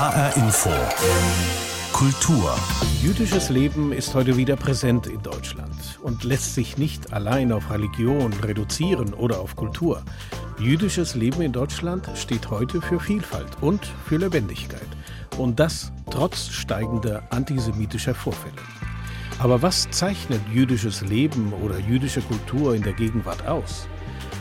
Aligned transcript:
HR 0.00 0.34
Info. 0.38 0.70
Kultur. 1.92 2.58
Jüdisches 3.02 3.50
Leben 3.50 3.92
ist 3.92 4.14
heute 4.14 4.38
wieder 4.38 4.56
präsent 4.56 5.06
in 5.06 5.22
Deutschland 5.22 6.00
und 6.02 6.24
lässt 6.24 6.54
sich 6.54 6.78
nicht 6.78 7.12
allein 7.12 7.52
auf 7.52 7.70
Religion 7.70 8.32
reduzieren 8.32 9.12
oder 9.12 9.40
auf 9.40 9.56
Kultur. 9.56 10.02
Jüdisches 10.58 11.16
Leben 11.16 11.42
in 11.42 11.52
Deutschland 11.52 12.08
steht 12.14 12.48
heute 12.48 12.80
für 12.80 12.98
Vielfalt 12.98 13.58
und 13.60 13.84
für 14.06 14.16
Lebendigkeit. 14.16 14.88
Und 15.36 15.60
das 15.60 15.92
trotz 16.10 16.48
steigender 16.48 17.24
antisemitischer 17.28 18.14
Vorfälle. 18.14 18.54
Aber 19.38 19.60
was 19.60 19.90
zeichnet 19.90 20.40
jüdisches 20.50 21.02
Leben 21.02 21.52
oder 21.62 21.78
jüdische 21.78 22.22
Kultur 22.22 22.74
in 22.74 22.82
der 22.82 22.94
Gegenwart 22.94 23.46
aus? 23.46 23.86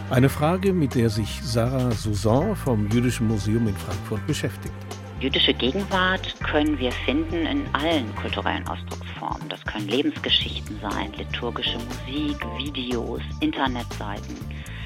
Eine 0.09 0.29
Frage, 0.29 0.71
mit 0.71 0.95
der 0.95 1.09
sich 1.09 1.41
Sarah 1.43 1.91
Susan 1.91 2.55
vom 2.55 2.89
Jüdischen 2.91 3.27
Museum 3.27 3.67
in 3.67 3.75
Frankfurt 3.75 4.25
beschäftigt. 4.25 4.88
Jüdische 5.19 5.53
Gegenwart 5.53 6.33
können 6.49 6.79
wir 6.79 6.93
finden 6.93 7.45
in 7.45 7.67
allen 7.73 8.15
kulturellen 8.15 8.65
Ausdrucksformen. 8.69 9.49
Das 9.49 9.61
können 9.65 9.89
Lebensgeschichten 9.89 10.79
sein, 10.81 11.11
liturgische 11.17 11.77
Musik, 11.77 12.37
Videos, 12.57 13.21
Internetseiten. 13.41 14.37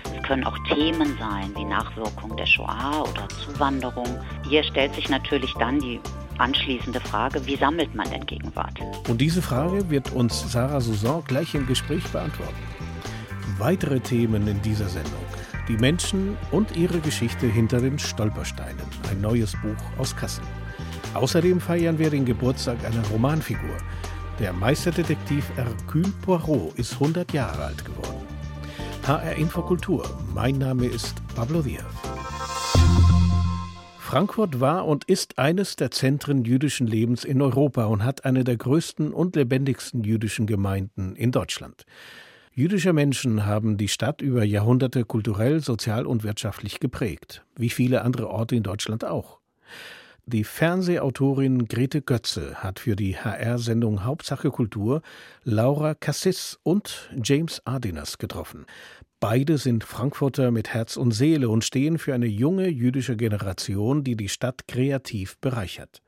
Es 0.06 0.24
können 0.24 0.44
auch 0.44 0.58
Themen 0.74 1.16
sein 1.20 1.52
wie 1.56 1.66
Nachwirkung 1.66 2.36
der 2.36 2.48
Shoah 2.48 3.04
oder 3.04 3.30
Zuwanderung. 3.30 4.08
Hier 4.50 4.64
stellt 4.64 4.96
sich 4.96 5.08
natürlich 5.08 5.54
dann 5.60 5.80
die 5.80 6.00
anschließende 6.40 7.00
Frage, 7.00 7.46
wie 7.46 7.56
sammelt 7.56 7.94
man 7.94 8.10
denn 8.10 8.26
Gegenwart? 8.26 8.80
Und 9.08 9.22
diese 9.22 9.44
Frage 9.44 9.88
wird 9.92 10.14
uns 10.14 10.52
Sarah 10.52 10.82
Susan 10.82 11.24
gleich 11.28 11.54
im 11.54 11.68
Gespräch 11.68 12.06
beantworten. 12.06 12.56
Weitere 13.60 14.00
Themen 14.00 14.48
in 14.48 14.60
dieser 14.64 14.90
Sendung. 14.90 15.24
Die 15.70 15.78
Menschen 15.78 16.38
und 16.52 16.76
ihre 16.76 17.00
Geschichte 17.00 17.48
hinter 17.48 17.80
den 17.80 17.98
Stolpersteinen. 17.98 18.86
Ein 19.10 19.22
neues 19.22 19.54
Buch 19.54 19.98
aus 19.98 20.14
Kassel. 20.14 20.44
Außerdem 21.14 21.62
feiern 21.62 21.98
wir 21.98 22.10
den 22.10 22.26
Geburtstag 22.26 22.84
einer 22.86 23.08
Romanfigur. 23.08 23.78
Der 24.40 24.52
Meisterdetektiv 24.52 25.50
Hercule 25.56 26.12
Poirot 26.22 26.78
ist 26.78 26.94
100 26.94 27.32
Jahre 27.32 27.64
alt 27.64 27.86
geworden. 27.86 28.28
HR 29.08 29.36
Infokultur. 29.38 30.04
Mein 30.34 30.58
Name 30.58 30.86
ist 30.86 31.16
Pablo 31.34 31.62
Diaz. 31.62 31.86
Frankfurt 34.00 34.60
war 34.60 34.86
und 34.86 35.06
ist 35.06 35.40
eines 35.40 35.78
der 35.78 35.92
Zentren 35.92 36.44
jüdischen 36.44 36.88
Lebens 36.88 37.24
in 37.24 37.42
Europa 37.42 37.86
und 37.86 38.04
hat 38.04 38.26
eine 38.26 38.44
der 38.44 38.58
größten 38.58 39.14
und 39.14 39.38
lebendigsten 39.38 40.04
jüdischen 40.04 40.46
Gemeinden 40.46 41.16
in 41.16 41.32
Deutschland. 41.32 41.86
Jüdische 42.56 42.94
Menschen 42.94 43.48
haben 43.48 43.78
die 43.78 43.88
Stadt 43.88 44.22
über 44.22 44.44
Jahrhunderte 44.44 45.06
kulturell, 45.06 45.60
sozial 45.60 46.06
und 46.06 46.24
wirtschaftlich 46.24 46.80
geprägt, 46.80 47.44
wie 47.56 47.72
viele 47.72 48.04
andere 48.04 48.30
Orte 48.30 48.56
in 48.56 48.62
Deutschland 48.62 49.04
auch. 49.04 49.40
Die 50.28 50.44
Fernsehautorin 50.44 51.68
Grete 51.68 52.04
Götze 52.04 52.58
hat 52.58 52.78
für 52.78 52.96
die 52.96 53.18
HR-Sendung 53.18 54.04
Hauptsache 54.04 54.52
Kultur 54.52 55.02
Laura 55.44 55.96
Cassis 55.96 56.60
und 56.62 57.10
James 57.24 57.60
Ardinas 57.66 58.20
getroffen. 58.20 58.68
Beide 59.20 59.58
sind 59.58 59.84
Frankfurter 59.84 60.52
mit 60.52 60.76
Herz 60.76 60.96
und 60.96 61.12
Seele 61.12 61.50
und 61.50 61.64
stehen 61.64 61.98
für 61.98 62.14
eine 62.14 62.28
junge 62.28 62.68
jüdische 62.68 63.18
Generation, 63.18 64.04
die 64.04 64.16
die 64.16 64.30
Stadt 64.30 64.68
kreativ 64.68 65.40
bereichert. 65.40 66.04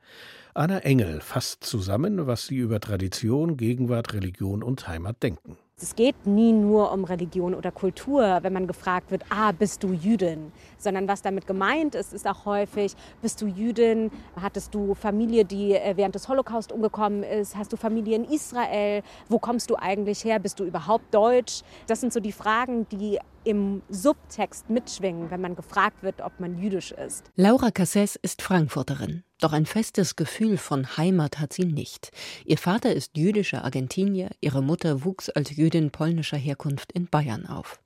Anna 0.54 0.78
Engel 0.78 1.20
fasst 1.22 1.64
zusammen, 1.64 2.28
was 2.28 2.46
sie 2.46 2.58
über 2.58 2.78
Tradition, 2.78 3.56
Gegenwart, 3.56 4.14
Religion 4.14 4.62
und 4.62 4.86
Heimat 4.86 5.24
denken. 5.24 5.58
Es 5.78 5.94
geht 5.94 6.26
nie 6.26 6.54
nur 6.54 6.90
um 6.90 7.04
Religion 7.04 7.54
oder 7.54 7.70
Kultur, 7.70 8.38
wenn 8.40 8.54
man 8.54 8.66
gefragt 8.66 9.10
wird, 9.10 9.24
ah, 9.28 9.52
bist 9.52 9.82
du 9.82 9.92
Jüdin? 9.92 10.50
Sondern 10.78 11.06
was 11.06 11.20
damit 11.20 11.46
gemeint 11.46 11.94
ist, 11.94 12.14
ist 12.14 12.26
auch 12.26 12.46
häufig, 12.46 12.94
bist 13.20 13.42
du 13.42 13.46
Jüdin? 13.46 14.10
Hattest 14.40 14.74
du 14.74 14.94
Familie, 14.94 15.44
die 15.44 15.74
äh, 15.74 15.94
während 15.98 16.14
des 16.14 16.30
Holocaust 16.30 16.72
umgekommen 16.72 17.22
ist? 17.22 17.56
Hast 17.56 17.74
du 17.74 17.76
Familie 17.76 18.16
in 18.16 18.24
Israel? 18.24 19.02
Wo 19.28 19.38
kommst 19.38 19.68
du 19.68 19.76
eigentlich 19.76 20.24
her? 20.24 20.38
Bist 20.38 20.58
du 20.60 20.64
überhaupt 20.64 21.12
deutsch? 21.12 21.60
Das 21.86 22.00
sind 22.00 22.10
so 22.10 22.20
die 22.20 22.32
Fragen, 22.32 22.88
die 22.88 23.18
im 23.44 23.82
Subtext 23.90 24.70
mitschwingen, 24.70 25.30
wenn 25.30 25.42
man 25.42 25.56
gefragt 25.56 26.02
wird, 26.02 26.22
ob 26.22 26.40
man 26.40 26.58
jüdisch 26.58 26.92
ist. 26.92 27.30
Laura 27.36 27.70
Casses 27.70 28.16
ist 28.16 28.40
Frankfurterin. 28.40 29.25
Doch 29.38 29.52
ein 29.52 29.66
festes 29.66 30.16
Gefühl 30.16 30.56
von 30.56 30.96
Heimat 30.96 31.38
hat 31.38 31.52
sie 31.52 31.66
nicht. 31.66 32.10
Ihr 32.44 32.56
Vater 32.56 32.94
ist 32.94 33.16
jüdischer 33.16 33.64
Argentinier, 33.64 34.30
ihre 34.40 34.62
Mutter 34.62 35.04
wuchs 35.04 35.28
als 35.28 35.54
Jüdin 35.54 35.90
polnischer 35.90 36.38
Herkunft 36.38 36.92
in 36.92 37.06
Bayern 37.08 37.46
auf. 37.46 37.80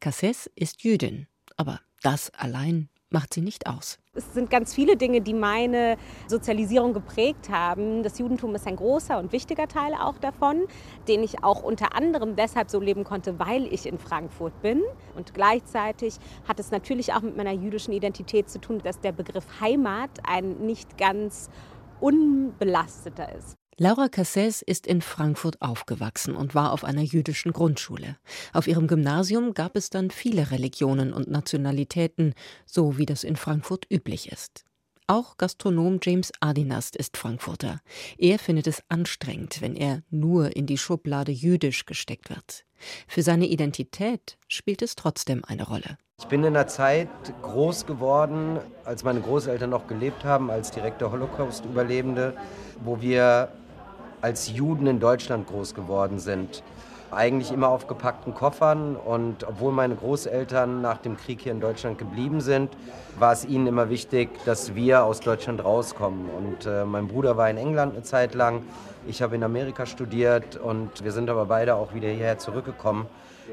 Casses 0.00 0.50
ist 0.54 0.82
Jüdin, 0.82 1.26
aber 1.56 1.80
das 2.02 2.30
allein 2.30 2.88
macht 3.10 3.34
sie 3.34 3.40
nicht 3.40 3.66
aus. 3.66 3.98
Es 4.14 4.34
sind 4.34 4.50
ganz 4.50 4.74
viele 4.74 4.96
Dinge, 4.96 5.20
die 5.20 5.34
meine 5.34 5.96
Sozialisierung 6.26 6.92
geprägt 6.92 7.48
haben. 7.50 8.02
Das 8.02 8.18
Judentum 8.18 8.54
ist 8.54 8.66
ein 8.66 8.76
großer 8.76 9.18
und 9.18 9.32
wichtiger 9.32 9.68
Teil 9.68 9.94
auch 9.94 10.18
davon, 10.18 10.66
den 11.06 11.22
ich 11.22 11.42
auch 11.44 11.62
unter 11.62 11.94
anderem 11.94 12.36
deshalb 12.36 12.70
so 12.70 12.80
leben 12.80 13.04
konnte, 13.04 13.38
weil 13.38 13.72
ich 13.72 13.86
in 13.86 13.98
Frankfurt 13.98 14.60
bin. 14.62 14.82
Und 15.16 15.34
gleichzeitig 15.34 16.16
hat 16.46 16.60
es 16.60 16.70
natürlich 16.70 17.12
auch 17.14 17.22
mit 17.22 17.36
meiner 17.36 17.52
jüdischen 17.52 17.92
Identität 17.92 18.50
zu 18.50 18.60
tun, 18.60 18.80
dass 18.82 19.00
der 19.00 19.12
Begriff 19.12 19.44
Heimat 19.60 20.10
ein 20.24 20.58
nicht 20.58 20.98
ganz 20.98 21.48
unbelasteter 22.00 23.34
ist. 23.34 23.57
Laura 23.80 24.08
Casses 24.08 24.60
ist 24.60 24.88
in 24.88 25.00
Frankfurt 25.00 25.62
aufgewachsen 25.62 26.34
und 26.34 26.56
war 26.56 26.72
auf 26.72 26.82
einer 26.82 27.02
jüdischen 27.02 27.52
Grundschule. 27.52 28.16
Auf 28.52 28.66
ihrem 28.66 28.88
Gymnasium 28.88 29.54
gab 29.54 29.76
es 29.76 29.88
dann 29.88 30.10
viele 30.10 30.50
Religionen 30.50 31.12
und 31.12 31.30
Nationalitäten, 31.30 32.34
so 32.66 32.98
wie 32.98 33.06
das 33.06 33.22
in 33.22 33.36
Frankfurt 33.36 33.86
üblich 33.88 34.32
ist. 34.32 34.64
Auch 35.06 35.36
Gastronom 35.36 36.00
James 36.02 36.32
Adinast 36.40 36.96
ist 36.96 37.16
Frankfurter. 37.16 37.80
Er 38.18 38.40
findet 38.40 38.66
es 38.66 38.82
anstrengend, 38.88 39.62
wenn 39.62 39.76
er 39.76 40.02
nur 40.10 40.56
in 40.56 40.66
die 40.66 40.76
Schublade 40.76 41.30
jüdisch 41.30 41.86
gesteckt 41.86 42.30
wird. 42.30 42.64
Für 43.06 43.22
seine 43.22 43.46
Identität 43.46 44.38
spielt 44.48 44.82
es 44.82 44.96
trotzdem 44.96 45.44
eine 45.44 45.68
Rolle. 45.68 45.98
Ich 46.18 46.26
bin 46.26 46.40
in 46.40 46.48
einer 46.48 46.66
Zeit 46.66 47.08
groß 47.42 47.86
geworden, 47.86 48.58
als 48.84 49.04
meine 49.04 49.20
Großeltern 49.20 49.70
noch 49.70 49.86
gelebt 49.86 50.24
haben, 50.24 50.50
als 50.50 50.72
direkte 50.72 51.12
Holocaust-Überlebende, 51.12 52.36
wo 52.82 53.00
wir 53.00 53.52
als 54.20 54.52
Juden 54.52 54.86
in 54.86 55.00
Deutschland 55.00 55.46
groß 55.46 55.74
geworden 55.74 56.18
sind. 56.18 56.62
Eigentlich 57.10 57.52
immer 57.52 57.68
auf 57.68 57.86
gepackten 57.86 58.34
Koffern 58.34 58.94
und 58.94 59.44
obwohl 59.48 59.72
meine 59.72 59.94
Großeltern 59.94 60.82
nach 60.82 60.98
dem 60.98 61.16
Krieg 61.16 61.40
hier 61.40 61.52
in 61.52 61.60
Deutschland 61.60 61.96
geblieben 61.96 62.42
sind, 62.42 62.70
war 63.18 63.32
es 63.32 63.46
ihnen 63.46 63.66
immer 63.66 63.88
wichtig, 63.88 64.28
dass 64.44 64.74
wir 64.74 65.04
aus 65.04 65.20
Deutschland 65.20 65.64
rauskommen. 65.64 66.28
Und 66.28 66.66
äh, 66.66 66.84
mein 66.84 67.08
Bruder 67.08 67.36
war 67.36 67.48
in 67.48 67.56
England 67.56 67.94
eine 67.94 68.02
Zeit 68.02 68.34
lang, 68.34 68.62
ich 69.06 69.22
habe 69.22 69.36
in 69.36 69.42
Amerika 69.42 69.86
studiert 69.86 70.56
und 70.56 71.02
wir 71.02 71.12
sind 71.12 71.30
aber 71.30 71.46
beide 71.46 71.76
auch 71.76 71.94
wieder 71.94 72.08
hierher 72.08 72.38
zurückgekommen. 72.38 73.06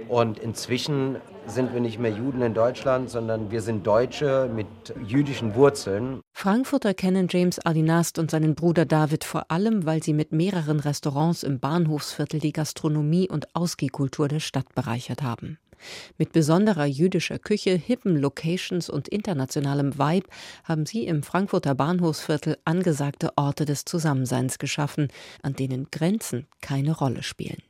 Und 0.09 0.39
inzwischen 0.39 1.17
sind 1.47 1.73
wir 1.73 1.81
nicht 1.81 2.00
mehr 2.00 2.11
Juden 2.11 2.41
in 2.41 2.53
Deutschland, 2.53 3.09
sondern 3.09 3.51
wir 3.51 3.61
sind 3.61 3.85
Deutsche 3.85 4.50
mit 4.53 4.67
jüdischen 5.06 5.56
Wurzeln. 5.56 6.22
Frankfurter 6.33 6.94
kennen 6.94 7.28
James 7.29 7.59
Adinast 7.59 8.19
und 8.19 8.31
seinen 8.31 8.55
Bruder 8.55 8.85
David 8.85 9.23
vor 9.23 9.51
allem, 9.51 9.85
weil 9.85 10.01
sie 10.01 10.13
mit 10.13 10.31
mehreren 10.31 10.79
Restaurants 10.79 11.44
im 11.44 11.59
Bahnhofsviertel 11.59 12.39
die 12.39 12.53
Gastronomie 12.53 13.29
und 13.29 13.55
Ausgehkultur 13.55 14.28
der 14.28 14.39
Stadt 14.39 14.73
bereichert 14.75 15.22
haben. 15.22 15.59
Mit 16.17 16.31
besonderer 16.31 16.85
jüdischer 16.85 17.39
Küche, 17.39 17.72
hippen 17.72 18.16
Locations 18.17 18.89
und 18.89 19.07
internationalem 19.07 19.97
Vibe 19.97 20.28
haben 20.63 20.85
sie 20.85 21.05
im 21.05 21.23
Frankfurter 21.23 21.75
Bahnhofsviertel 21.75 22.57
angesagte 22.66 23.31
Orte 23.35 23.66
des 23.66 23.85
Zusammenseins 23.85 24.57
geschaffen, 24.57 25.09
an 25.41 25.53
denen 25.53 25.88
Grenzen 25.91 26.47
keine 26.61 26.95
Rolle 26.97 27.23
spielen. 27.23 27.61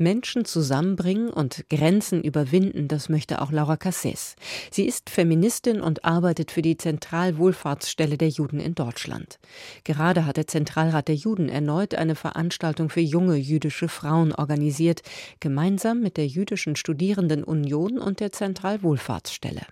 Menschen 0.00 0.44
zusammenbringen 0.44 1.30
und 1.30 1.64
Grenzen 1.68 2.22
überwinden, 2.22 2.88
das 2.88 3.08
möchte 3.08 3.40
auch 3.40 3.52
Laura 3.52 3.76
Casses. 3.76 4.34
Sie 4.70 4.86
ist 4.86 5.10
Feministin 5.10 5.80
und 5.80 6.04
arbeitet 6.04 6.50
für 6.50 6.62
die 6.62 6.76
Zentralwohlfahrtsstelle 6.76 8.16
der 8.16 8.28
Juden 8.28 8.58
in 8.58 8.74
Deutschland. 8.74 9.38
Gerade 9.84 10.26
hat 10.26 10.38
der 10.38 10.46
Zentralrat 10.46 11.08
der 11.08 11.14
Juden 11.14 11.48
erneut 11.48 11.94
eine 11.94 12.14
Veranstaltung 12.14 12.88
für 12.88 13.00
junge 13.00 13.36
jüdische 13.36 13.88
Frauen 13.88 14.34
organisiert, 14.34 15.02
gemeinsam 15.38 16.00
mit 16.00 16.16
der 16.16 16.26
Jüdischen 16.26 16.76
Studierendenunion 16.76 17.98
und 17.98 18.20
der 18.20 18.32
Zentralwohlfahrtsstelle. 18.32 19.66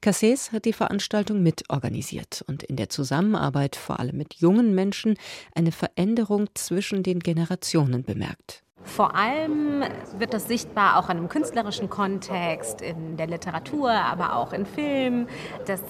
Casses 0.00 0.52
hat 0.52 0.64
die 0.64 0.72
Veranstaltung 0.72 1.42
mitorganisiert 1.42 2.42
und 2.46 2.62
in 2.62 2.76
der 2.76 2.88
Zusammenarbeit 2.88 3.76
vor 3.76 4.00
allem 4.00 4.16
mit 4.16 4.34
jungen 4.34 4.74
Menschen 4.74 5.16
eine 5.54 5.72
Veränderung 5.72 6.48
zwischen 6.54 7.02
den 7.02 7.20
Generationen 7.20 8.02
bemerkt. 8.02 8.62
Vor 8.84 9.14
allem 9.14 9.84
wird 10.18 10.32
das 10.32 10.46
sichtbar 10.48 10.98
auch 10.98 11.10
in 11.10 11.18
einem 11.18 11.28
künstlerischen 11.28 11.90
Kontext, 11.90 12.80
in 12.80 13.16
der 13.16 13.26
Literatur, 13.26 13.90
aber 13.90 14.36
auch 14.36 14.52
in 14.52 14.66
Film, 14.66 15.28
dass 15.66 15.82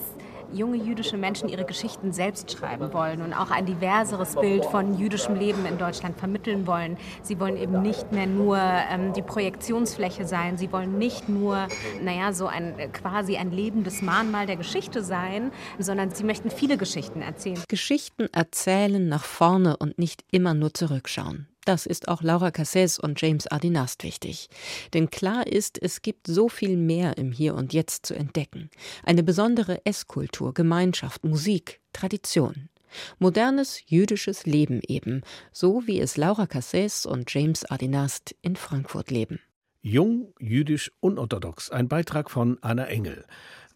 junge 0.52 0.76
jüdische 0.76 1.16
Menschen 1.16 1.48
ihre 1.48 1.64
Geschichten 1.64 2.12
selbst 2.12 2.50
schreiben 2.50 2.92
wollen 2.92 3.22
und 3.22 3.32
auch 3.32 3.50
ein 3.50 3.66
diverseres 3.66 4.34
Bild 4.34 4.64
von 4.64 4.98
jüdischem 4.98 5.34
Leben 5.34 5.66
in 5.66 5.78
Deutschland 5.78 6.18
vermitteln 6.18 6.66
wollen. 6.66 6.96
Sie 7.22 7.38
wollen 7.38 7.56
eben 7.56 7.82
nicht 7.82 8.12
mehr 8.12 8.26
nur 8.26 8.58
ähm, 8.58 9.12
die 9.12 9.22
Projektionsfläche 9.22 10.26
sein, 10.26 10.56
sie 10.56 10.72
wollen 10.72 10.98
nicht 10.98 11.28
nur, 11.28 11.68
naja, 12.02 12.32
so 12.32 12.46
ein 12.46 12.74
quasi 12.92 13.36
ein 13.36 13.50
lebendes 13.50 14.02
Mahnmal 14.02 14.46
der 14.46 14.56
Geschichte 14.56 15.02
sein, 15.02 15.52
sondern 15.78 16.10
sie 16.10 16.24
möchten 16.24 16.50
viele 16.50 16.78
Geschichten 16.78 17.22
erzählen. 17.22 17.62
Geschichten 17.68 18.28
erzählen 18.32 19.08
nach 19.08 19.24
vorne 19.24 19.76
und 19.76 19.98
nicht 19.98 20.24
immer 20.30 20.54
nur 20.54 20.72
zurückschauen. 20.72 21.46
Das 21.68 21.84
ist 21.84 22.08
auch 22.08 22.22
Laura 22.22 22.48
Cassés 22.48 22.98
und 22.98 23.20
James 23.20 23.46
Adinast 23.46 24.02
wichtig. 24.02 24.48
Denn 24.94 25.10
klar 25.10 25.46
ist, 25.46 25.78
es 25.82 26.00
gibt 26.00 26.26
so 26.26 26.48
viel 26.48 26.78
mehr 26.78 27.18
im 27.18 27.30
Hier 27.30 27.54
und 27.54 27.74
Jetzt 27.74 28.06
zu 28.06 28.14
entdecken. 28.14 28.70
Eine 29.04 29.22
besondere 29.22 29.84
Esskultur, 29.84 30.54
Gemeinschaft, 30.54 31.24
Musik, 31.24 31.82
Tradition. 31.92 32.70
Modernes 33.18 33.82
jüdisches 33.84 34.46
Leben 34.46 34.80
eben, 34.88 35.20
so 35.52 35.86
wie 35.86 36.00
es 36.00 36.16
Laura 36.16 36.44
Cassés 36.44 37.06
und 37.06 37.30
James 37.34 37.66
Adinast 37.66 38.34
in 38.40 38.56
Frankfurt 38.56 39.10
leben. 39.10 39.38
Jung, 39.82 40.32
jüdisch, 40.40 40.90
unorthodox. 41.00 41.70
Ein 41.70 41.88
Beitrag 41.88 42.30
von 42.30 42.56
Anna 42.62 42.86
Engel. 42.86 43.26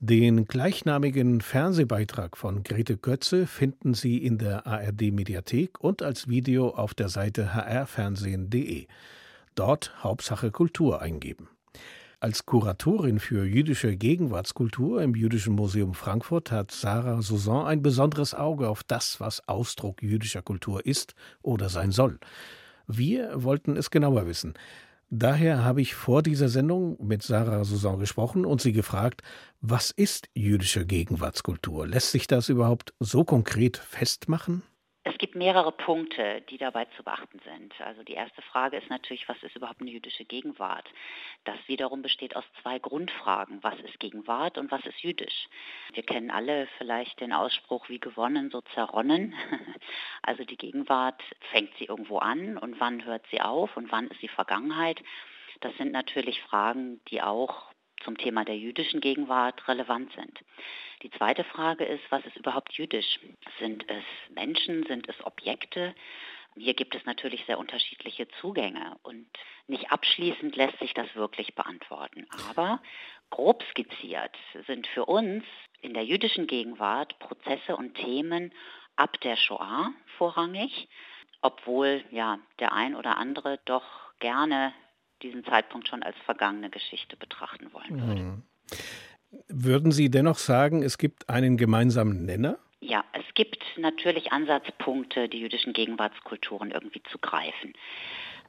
Den 0.04 0.46
gleichnamigen 0.46 1.40
Fernsehbeitrag 1.40 2.37
von 2.37 2.64
Grete 2.64 2.96
Götze 2.96 3.46
finden 3.46 3.94
Sie 3.94 4.19
in 4.19 4.37
der 4.37 4.66
ARD 4.66 5.12
Mediathek 5.12 5.78
und 5.78 6.02
als 6.02 6.26
Video 6.26 6.70
auf 6.70 6.93
der 6.93 7.08
Seite 7.08 7.54
hrfernsehen.de. 7.54 8.88
Dort 9.54 10.02
Hauptsache 10.02 10.50
Kultur 10.50 11.00
eingeben. 11.00 11.50
Als 12.19 12.46
Kuratorin 12.46 13.20
für 13.20 13.44
jüdische 13.44 13.96
Gegenwartskultur 13.96 15.02
im 15.02 15.14
Jüdischen 15.14 15.54
Museum 15.54 15.94
Frankfurt 15.94 16.50
hat 16.50 16.72
Sarah 16.72 17.22
Susan 17.22 17.64
ein 17.66 17.81
besonderes 17.81 18.34
Auge 18.34 18.69
auf 18.69 18.82
das, 18.82 19.20
was 19.20 19.46
Ausdruck 19.46 20.02
jüdischer 20.02 20.43
Kultur 20.43 20.84
ist 20.84 21.14
oder 21.43 21.69
sein 21.69 21.93
soll. 21.93 22.19
Wir 22.88 23.44
wollten 23.44 23.76
es 23.76 23.93
genauer 23.93 24.26
wissen. 24.26 24.54
Daher 25.14 25.62
habe 25.62 25.82
ich 25.82 25.94
vor 25.94 26.23
dieser 26.23 26.49
Sendung 26.49 26.97
mit 27.06 27.23
Sarah 27.23 27.64
Susan 27.64 27.99
gesprochen 27.99 28.47
und 28.47 28.62
sie 28.62 28.73
gefragt, 28.73 29.20
was 29.61 29.91
ist 29.91 30.31
jüdische 30.32 30.87
Gegenwartskultur? 30.87 31.87
Lässt 31.87 32.12
sich 32.12 32.26
das 32.26 32.49
überhaupt 32.49 32.94
so 32.99 33.23
konkret 33.23 33.76
festmachen? 33.76 34.62
Es 35.04 35.19
gibt 35.19 35.34
mehrere 35.34 35.72
Punkte, 35.72 36.43
die 36.43 36.58
dabei 36.58 36.84
zu 36.96 37.02
beachten 37.02 37.40
sind. 37.44 37.81
Also 37.81 38.04
die 38.04 38.12
erste 38.12 38.40
Frage 38.43 38.76
ist 38.76 38.88
natürlich, 38.88 39.28
was 39.28 39.43
ist 39.43 39.56
überhaupt 39.56 39.81
eine 39.81 39.90
jüdische 39.90 40.25
Gegenwart? 40.25 40.88
Das 41.43 41.56
wiederum 41.66 42.02
besteht 42.02 42.37
aus 42.37 42.44
zwei 42.62 42.78
Grundfragen. 42.78 43.58
Was 43.62 43.78
ist 43.81 43.99
Gegenwart 43.99 44.58
und 44.58 44.70
was 44.70 44.84
ist 44.87 45.00
jüdisch? 45.00 45.49
Wir 45.93 46.04
kennen 46.04 46.31
alle 46.31 46.69
vielleicht 46.78 47.20
den 47.20 47.32
Ausspruch, 47.32 47.88
wie 47.88 47.99
gewonnen, 47.99 48.50
so 48.50 48.60
zerronnen. 48.75 49.34
Also 50.25 50.44
die 50.44 50.56
Gegenwart, 50.56 51.20
fängt 51.50 51.75
sie 51.78 51.87
irgendwo 51.87 52.19
an 52.19 52.56
und 52.56 52.78
wann 52.78 53.04
hört 53.04 53.26
sie 53.32 53.40
auf 53.40 53.76
und 53.76 53.90
wann 53.90 54.06
ist 54.06 54.20
sie 54.20 54.28
Vergangenheit? 54.28 55.02
Das 55.60 55.76
sind 55.78 55.90
natürlich 55.90 56.40
Fragen, 56.43 57.00
die 57.08 57.22
auch 57.22 57.71
zum 58.04 58.16
Thema 58.19 58.44
der 58.44 58.56
jüdischen 58.56 59.00
Gegenwart 59.00 59.66
relevant 59.69 60.12
sind. 60.14 60.40
Die 61.02 61.10
zweite 61.10 61.44
Frage 61.44 61.84
ist, 61.84 62.02
was 62.10 62.25
ist 62.26 62.37
überhaupt 62.37 62.72
jüdisch? 62.75 63.19
Sind 63.58 63.88
es 63.88 64.04
Menschen, 64.34 64.84
sind 64.87 65.08
es 65.08 65.25
Objekte? 65.25 65.94
Hier 66.54 66.75
gibt 66.75 66.94
es 66.94 67.04
natürlich 67.06 67.44
sehr 67.46 67.58
unterschiedliche 67.58 68.28
Zugänge 68.40 68.99
und 69.02 69.26
nicht 69.69 69.90
abschließend 69.90 70.54
lässt 70.54 70.78
sich 70.78 70.93
das 70.93 71.14
wirklich 71.14 71.54
beantworten. 71.54 72.26
Aber 72.49 72.81
grob 73.31 73.62
skizziert 73.70 74.37
sind 74.66 74.87
für 74.88 75.06
uns 75.06 75.44
in 75.81 75.94
der 75.94 76.04
jüdischen 76.04 76.46
Gegenwart 76.46 77.19
Prozesse 77.20 77.76
und 77.76 77.94
Themen 77.94 78.52
ab 78.96 79.19
der 79.22 79.37
Shoah 79.37 79.93
vorrangig, 80.19 80.88
obwohl 81.40 82.04
ja 82.10 82.38
der 82.58 82.72
ein 82.72 82.94
oder 82.94 83.16
andere 83.16 83.58
doch 83.64 83.84
gerne 84.20 84.75
diesen 85.22 85.44
Zeitpunkt 85.44 85.88
schon 85.88 86.02
als 86.02 86.16
vergangene 86.24 86.70
Geschichte 86.70 87.16
betrachten 87.16 87.72
wollen 87.72 88.06
würde. 88.06 88.22
Mhm. 88.22 88.42
Würden 89.48 89.92
Sie 89.92 90.10
dennoch 90.10 90.38
sagen, 90.38 90.82
es 90.82 90.98
gibt 90.98 91.28
einen 91.28 91.56
gemeinsamen 91.56 92.24
Nenner? 92.24 92.58
Ja, 92.80 93.04
es 93.12 93.34
gibt 93.34 93.62
natürlich 93.78 94.32
Ansatzpunkte, 94.32 95.28
die 95.28 95.40
jüdischen 95.40 95.72
Gegenwartskulturen 95.72 96.70
irgendwie 96.70 97.02
zu 97.04 97.19
greifen. 97.19 97.72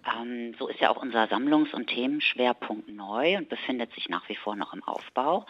Ähm, 0.06 0.54
so 0.60 0.68
ist 0.68 0.80
ja 0.80 0.90
auch 0.90 1.02
unser 1.02 1.26
Sammlungs- 1.30 1.74
und 1.74 1.88
Themenschwerpunkt 1.88 2.90
neu 2.90 3.38
und 3.38 3.48
befindet 3.48 3.94
sich 3.94 4.10
nach 4.10 4.28
wie 4.28 4.36
vor 4.36 4.56
noch 4.56 4.74
im 4.74 4.84
Aufbau. 4.84 5.46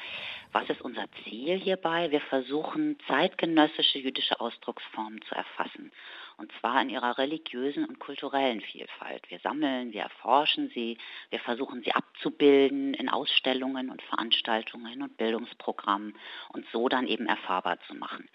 Was 0.51 0.69
ist 0.69 0.81
unser 0.81 1.05
Ziel 1.23 1.57
hierbei? 1.57 2.11
Wir 2.11 2.21
versuchen 2.21 2.97
zeitgenössische 3.07 3.99
jüdische 3.99 4.39
Ausdrucksformen 4.39 5.21
zu 5.23 5.33
erfassen 5.33 5.91
und 6.37 6.51
zwar 6.59 6.81
in 6.81 6.89
ihrer 6.89 7.17
religiösen 7.17 7.85
und 7.85 7.99
kulturellen 7.99 8.61
Vielfalt. 8.61 9.29
Wir 9.29 9.39
sammeln, 9.39 9.93
wir 9.93 10.01
erforschen 10.01 10.69
sie, 10.73 10.97
wir 11.29 11.39
versuchen 11.39 11.83
sie 11.83 11.93
abzubilden 11.93 12.93
in 12.93 13.09
Ausstellungen 13.09 13.89
und 13.89 14.01
Veranstaltungen 14.01 15.01
und 15.01 15.17
Bildungsprogrammen 15.17 16.15
und 16.49 16.65
so 16.71 16.89
dann 16.89 17.07
eben 17.07 17.27
erfahrbar 17.27 17.79
zu 17.87 17.95
machen. 17.95 18.29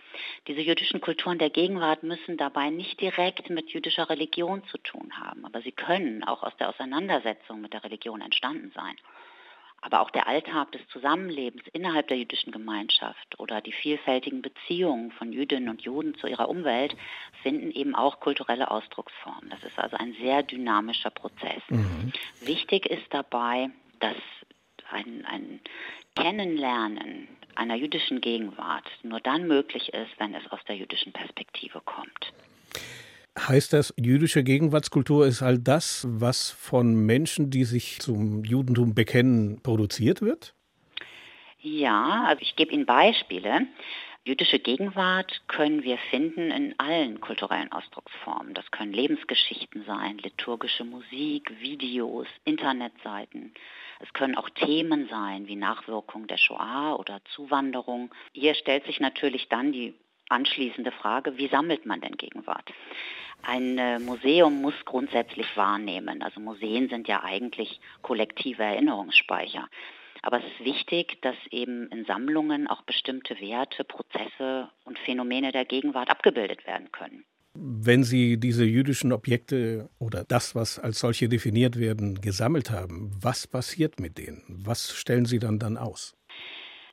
Diese 0.47 0.61
jüdischen 0.61 1.00
Kulturen 1.00 1.39
der 1.39 1.50
Gegenwart 1.50 2.03
müssen 2.03 2.37
dabei 2.37 2.71
nicht 2.71 3.00
direkt 3.00 3.50
mit 3.50 3.71
jüdischer 3.71 4.09
Religion 4.09 4.65
zu 4.65 4.79
tun 4.79 5.12
haben, 5.19 5.44
aber 5.44 5.62
sie 5.62 5.73
können 5.73 6.25
auch 6.25 6.43
aus 6.43 6.56
der 6.56 6.69
Auseinandersetzung 6.69 7.61
mit 7.61 7.73
der 7.73 7.85
Religion 7.85 8.21
entstanden 8.21 8.73
sein 8.75 8.97
aber 9.81 10.01
auch 10.01 10.11
der 10.11 10.27
Alltag 10.27 10.73
des 10.73 10.87
Zusammenlebens 10.89 11.63
innerhalb 11.73 12.09
der 12.09 12.19
jüdischen 12.19 12.53
Gemeinschaft 12.53 13.39
oder 13.39 13.61
die 13.61 13.73
vielfältigen 13.73 14.43
Beziehungen 14.43 15.13
von 15.13 15.33
Jüdinnen 15.33 15.69
und 15.69 15.83
Juden 15.83 16.15
zu 16.17 16.27
ihrer 16.27 16.49
Umwelt 16.49 16.97
finden 17.43 17.71
eben 17.71 17.95
auch 17.95 18.21
kulturelle 18.21 18.71
Ausdrucksformen. 18.71 19.51
Das 19.51 19.63
ist 19.63 19.79
also 19.79 19.97
ein 19.97 20.15
sehr 20.21 20.43
dynamischer 20.43 21.11
Prozess. 21.11 21.63
Mhm. 21.69 22.13
Wichtig 22.41 22.87
ist 22.87 23.07
dabei, 23.11 23.71
dass 24.01 24.17
ein, 24.91 25.25
ein 25.27 25.61
Kennenlernen 26.17 27.29
einer 27.55 27.75
jüdischen 27.75 28.21
Gegenwart 28.21 28.89
nur 29.03 29.21
dann 29.21 29.47
möglich 29.47 29.93
ist, 29.93 30.19
wenn 30.19 30.35
es 30.35 30.47
aus 30.51 30.61
der 30.67 30.77
jüdischen 30.77 31.13
Perspektive 31.13 31.81
kommt. 31.81 32.33
Heißt 33.38 33.73
das, 33.73 33.94
jüdische 33.96 34.43
Gegenwartskultur 34.43 35.26
ist 35.26 35.43
all 35.43 35.58
das, 35.58 36.06
was 36.08 36.50
von 36.50 36.94
Menschen, 37.06 37.50
die 37.50 37.64
sich 37.64 38.00
zum 38.00 38.43
Judentum 38.44 38.94
bekennen, 38.94 39.61
produziert 39.62 40.23
wird? 40.23 40.55
Ja, 41.61 42.25
also 42.26 42.43
ich 42.43 42.56
gebe 42.56 42.73
Ihnen 42.73 42.87
Beispiele. 42.87 43.67
Jüdische 44.25 44.58
Gegenwart 44.58 45.43
können 45.46 45.85
wir 45.85 45.96
finden 46.11 46.50
in 46.50 46.75
allen 46.79 47.20
kulturellen 47.20 47.73
Ausdrucksformen. 47.73 48.52
Das 48.55 48.70
können 48.70 48.93
Lebensgeschichten 48.93 49.84
sein, 49.87 50.19
liturgische 50.19 50.84
Musik, 50.84 51.50
Videos, 51.61 52.26
Internetseiten. 52.44 53.55
Es 54.00 54.12
können 54.12 54.37
auch 54.37 54.50
Themen 54.50 55.08
sein 55.08 55.46
wie 55.46 55.56
Nachwirkung 55.56 56.26
der 56.26 56.37
Shoah 56.37 56.96
oder 56.99 57.20
Zuwanderung. 57.34 58.14
Hier 58.32 58.55
stellt 58.55 58.84
sich 58.84 59.00
natürlich 59.00 59.49
dann 59.49 59.73
die 59.73 59.94
anschließende 60.29 60.93
Frage, 60.93 61.37
wie 61.39 61.49
sammelt 61.49 61.87
man 61.87 62.01
denn 62.01 62.17
Gegenwart? 62.17 62.73
Ein 63.43 63.79
äh, 63.79 63.99
Museum 63.99 64.61
muss 64.61 64.75
grundsätzlich 64.85 65.47
wahrnehmen. 65.56 66.23
Also 66.23 66.41
Museen 66.41 66.89
sind 66.89 67.08
ja 67.08 67.23
eigentlich 67.23 67.81
kollektive 68.03 68.63
Erinnerungsspeicher. 68.63 69.69
Aber 70.23 70.39
es 70.39 70.44
ist 70.44 70.65
wichtig, 70.65 71.23
dass 71.23 71.37
eben 71.51 71.89
in 71.91 72.05
Sammlungen 72.05 72.67
auch 72.67 72.82
bestimmte 72.82 73.41
Werte, 73.41 73.85
Prozesse 73.85 74.69
und 74.85 74.99
Phänomene 74.99 75.53
der 75.53 75.65
Gegenwart 75.65 76.11
abgebildet 76.11 76.67
werden 76.67 76.91
können. 76.91 77.25
Wenn 77.55 78.05
Sie 78.05 78.39
diese 78.39 78.65
jüdischen 78.65 79.13
Objekte 79.13 79.89
oder 79.99 80.25
das, 80.25 80.55
was 80.55 80.79
als 80.79 80.99
solche 81.01 81.29
definiert 81.29 81.79
werden, 81.79 82.20
gesammelt 82.20 82.70
haben, 82.70 83.11
was 83.20 83.47
passiert 83.47 84.01
mit 84.01 84.19
denen? 84.19 84.44
Was 84.49 84.93
stellen 84.93 85.25
Sie 85.25 85.39
dann 85.39 85.58
dann 85.58 85.77
aus? 85.77 86.18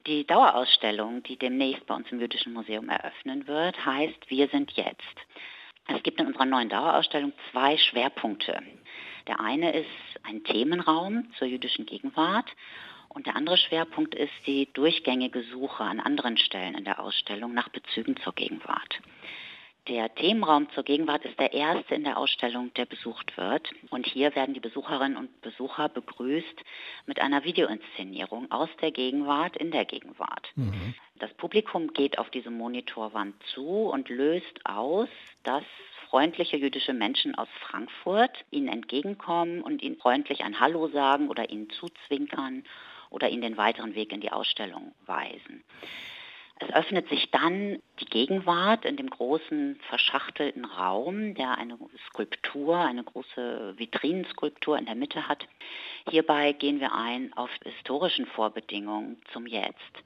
Die 0.07 0.27
Dauerausstellung, 0.27 1.23
die 1.23 1.35
demnächst 1.35 1.87
bei 1.87 1.95
uns 1.95 2.11
im 2.11 2.19
Jüdischen 2.19 2.53
Museum 2.53 2.89
eröffnen 2.89 3.47
wird, 3.47 3.83
heißt 3.83 4.29
Wir 4.29 4.47
sind 4.49 4.71
jetzt. 4.73 5.15
Es 5.87 6.03
gibt 6.03 6.19
in 6.19 6.27
unserer 6.27 6.45
neuen 6.45 6.69
Dauerausstellung 6.69 7.33
zwei 7.51 7.75
Schwerpunkte. 7.77 8.61
Der 9.25 9.39
eine 9.39 9.73
ist 9.73 9.89
ein 10.21 10.43
Themenraum 10.43 11.31
zur 11.39 11.47
jüdischen 11.47 11.87
Gegenwart 11.87 12.47
und 13.09 13.25
der 13.25 13.35
andere 13.35 13.57
Schwerpunkt 13.57 14.13
ist 14.13 14.33
die 14.45 14.71
durchgängige 14.73 15.41
Suche 15.51 15.83
an 15.83 15.99
anderen 15.99 16.37
Stellen 16.37 16.75
in 16.75 16.85
der 16.85 16.99
Ausstellung 16.99 17.55
nach 17.55 17.69
Bezügen 17.69 18.15
zur 18.17 18.33
Gegenwart. 18.33 18.99
Der 19.87 20.13
Themenraum 20.15 20.67
zur 20.71 20.83
Gegenwart 20.83 21.25
ist 21.25 21.39
der 21.39 21.53
erste 21.53 21.93
in 21.93 22.05
der 22.05 22.17
Ausstellung, 22.17 22.73
der 22.73 22.85
besucht 22.85 23.37
wird. 23.37 23.69
Und 23.91 24.07
hier 24.07 24.35
werden 24.35 24.55
die 24.55 24.59
Besucherinnen 24.59 25.15
und 25.15 25.41
Besucher 25.41 25.89
begrüßt 25.89 26.63
mit 27.05 27.21
einer 27.21 27.43
Videoinszenierung 27.43 28.51
aus 28.51 28.69
der 28.81 28.91
Gegenwart 28.91 29.55
in 29.57 29.69
der 29.69 29.85
Gegenwart. 29.85 30.49
Mhm. 30.55 30.95
Das 31.19 31.31
Publikum 31.35 31.93
geht 31.93 32.17
auf 32.17 32.31
diese 32.31 32.49
Monitorwand 32.49 33.35
zu 33.53 33.67
und 33.67 34.09
löst 34.09 34.59
aus, 34.65 35.07
dass 35.43 35.63
freundliche 36.09 36.57
jüdische 36.57 36.93
Menschen 36.93 37.35
aus 37.35 37.47
Frankfurt 37.61 38.43
ihnen 38.49 38.69
entgegenkommen 38.69 39.61
und 39.61 39.83
ihnen 39.83 39.97
freundlich 39.97 40.43
ein 40.43 40.59
Hallo 40.59 40.87
sagen 40.87 41.29
oder 41.29 41.51
ihnen 41.51 41.69
zuzwinkern 41.69 42.63
oder 43.11 43.29
ihnen 43.29 43.43
den 43.43 43.57
weiteren 43.57 43.93
Weg 43.93 44.11
in 44.11 44.21
die 44.21 44.31
Ausstellung 44.31 44.93
weisen. 45.05 45.63
Es 46.67 46.73
öffnet 46.73 47.07
sich 47.09 47.29
dann 47.31 47.79
die 47.99 48.05
Gegenwart 48.05 48.85
in 48.85 48.97
dem 48.97 49.09
großen 49.09 49.79
verschachtelten 49.87 50.65
Raum, 50.65 51.35
der 51.35 51.57
eine 51.57 51.77
Skulptur, 52.07 52.77
eine 52.77 53.03
große 53.03 53.75
Vitrinenskulptur 53.77 54.77
in 54.77 54.85
der 54.85 54.95
Mitte 54.95 55.27
hat. 55.27 55.47
Hierbei 56.09 56.53
gehen 56.53 56.79
wir 56.79 56.93
ein 56.93 57.33
auf 57.33 57.51
historischen 57.63 58.25
Vorbedingungen 58.25 59.21
zum 59.31 59.45
Jetzt. 59.45 60.03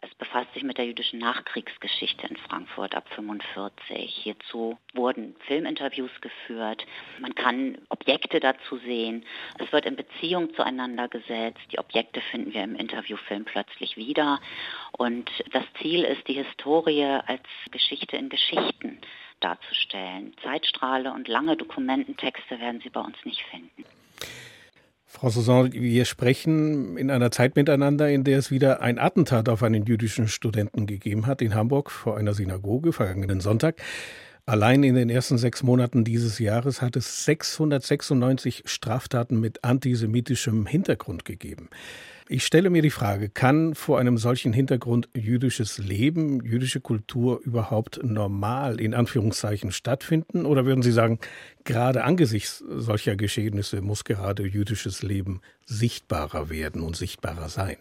Es 0.00 0.14
befasst 0.14 0.52
sich 0.54 0.62
mit 0.62 0.78
der 0.78 0.86
jüdischen 0.86 1.18
Nachkriegsgeschichte 1.18 2.28
in 2.28 2.36
Frankfurt 2.36 2.94
ab 2.94 3.08
45. 3.14 4.14
Hierzu 4.14 4.78
wurden 4.94 5.34
Filminterviews 5.46 6.12
geführt. 6.20 6.86
Man 7.18 7.34
kann 7.34 7.78
Objekte 7.88 8.38
dazu 8.38 8.76
sehen. 8.78 9.24
Es 9.58 9.72
wird 9.72 9.86
in 9.86 9.96
Beziehung 9.96 10.54
zueinander 10.54 11.08
gesetzt. 11.08 11.60
Die 11.72 11.80
Objekte 11.80 12.20
finden 12.20 12.54
wir 12.54 12.62
im 12.62 12.76
Interviewfilm 12.76 13.44
plötzlich 13.44 13.96
wieder. 13.96 14.40
Und 14.92 15.28
das 15.50 15.64
Ziel 15.80 16.04
ist, 16.04 16.28
die 16.28 16.34
Historie 16.34 17.04
als 17.04 17.42
Geschichte 17.72 18.16
in 18.16 18.28
Geschichten 18.28 19.00
darzustellen. 19.40 20.32
Zeitstrahle 20.44 21.12
und 21.12 21.26
lange 21.26 21.56
Dokumententexte 21.56 22.60
werden 22.60 22.80
Sie 22.80 22.90
bei 22.90 23.00
uns 23.00 23.16
nicht 23.24 23.42
finden. 23.50 23.84
Frau 25.10 25.30
Susan, 25.30 25.72
wir 25.72 26.04
sprechen 26.04 26.98
in 26.98 27.10
einer 27.10 27.30
Zeit 27.30 27.56
miteinander, 27.56 28.10
in 28.10 28.24
der 28.24 28.38
es 28.38 28.50
wieder 28.50 28.82
ein 28.82 28.98
Attentat 28.98 29.48
auf 29.48 29.62
einen 29.62 29.86
jüdischen 29.86 30.28
Studenten 30.28 30.86
gegeben 30.86 31.26
hat 31.26 31.40
in 31.40 31.54
Hamburg 31.54 31.90
vor 31.90 32.18
einer 32.18 32.34
Synagoge 32.34 32.92
vergangenen 32.92 33.40
Sonntag. 33.40 33.76
Allein 34.48 34.82
in 34.82 34.94
den 34.94 35.10
ersten 35.10 35.36
sechs 35.36 35.62
Monaten 35.62 36.04
dieses 36.04 36.38
Jahres 36.38 36.80
hat 36.80 36.96
es 36.96 37.26
696 37.26 38.62
Straftaten 38.64 39.38
mit 39.38 39.62
antisemitischem 39.62 40.64
Hintergrund 40.64 41.26
gegeben. 41.26 41.68
Ich 42.30 42.46
stelle 42.46 42.70
mir 42.70 42.80
die 42.80 42.88
Frage, 42.88 43.28
kann 43.28 43.74
vor 43.74 43.98
einem 43.98 44.16
solchen 44.16 44.54
Hintergrund 44.54 45.10
jüdisches 45.12 45.76
Leben, 45.76 46.42
jüdische 46.42 46.80
Kultur 46.80 47.42
überhaupt 47.44 48.00
normal 48.02 48.80
in 48.80 48.94
Anführungszeichen 48.94 49.70
stattfinden? 49.70 50.46
Oder 50.46 50.64
würden 50.64 50.80
Sie 50.82 50.92
sagen, 50.92 51.18
gerade 51.64 52.04
angesichts 52.04 52.64
solcher 52.70 53.16
Geschehnisse 53.16 53.82
muss 53.82 54.04
gerade 54.04 54.46
jüdisches 54.46 55.02
Leben 55.02 55.42
sichtbarer 55.66 56.48
werden 56.48 56.80
und 56.80 56.96
sichtbarer 56.96 57.50
sein? 57.50 57.76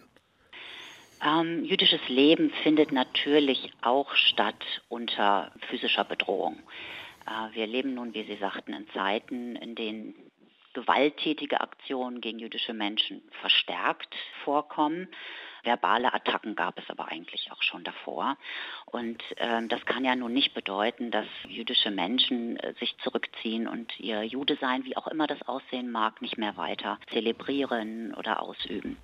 Ähm, 1.23 1.63
jüdisches 1.65 2.07
Leben 2.09 2.51
findet 2.63 2.91
natürlich 2.91 3.71
auch 3.81 4.13
statt 4.15 4.63
unter 4.87 5.51
physischer 5.69 6.03
Bedrohung. 6.03 6.59
Äh, 7.25 7.55
wir 7.55 7.67
leben 7.67 7.95
nun, 7.95 8.13
wie 8.13 8.23
Sie 8.23 8.37
sagten, 8.37 8.73
in 8.73 8.87
Zeiten, 8.89 9.55
in 9.55 9.75
denen 9.75 10.13
gewalttätige 10.73 11.59
Aktionen 11.61 12.21
gegen 12.21 12.37
jüdische 12.37 12.73
Menschen 12.73 13.23
verstärkt 13.41 14.15
vorkommen. 14.43 15.07
Verbale 15.63 16.13
Attacken 16.13 16.55
gab 16.55 16.77
es 16.77 16.87
aber 16.89 17.07
eigentlich 17.07 17.51
auch 17.51 17.63
schon 17.63 17.83
davor. 17.83 18.37
Und 18.85 19.21
äh, 19.37 19.67
das 19.67 19.83
kann 19.85 20.05
ja 20.05 20.15
nun 20.15 20.33
nicht 20.33 20.53
bedeuten, 20.53 21.09
dass 21.09 21.25
jüdische 21.47 21.89
Menschen 21.89 22.57
äh, 22.57 22.73
sich 22.79 22.95
zurückziehen 22.99 23.67
und 23.67 23.99
ihr 23.99 24.23
Jude 24.23 24.55
sein, 24.61 24.85
wie 24.85 24.95
auch 24.95 25.07
immer 25.07 25.25
das 25.25 25.41
aussehen 25.47 25.91
mag, 25.91 26.21
nicht 26.21 26.37
mehr 26.37 26.57
weiter 26.57 26.99
zelebrieren 27.11 28.13
oder 28.13 28.43
ausüben. 28.43 28.97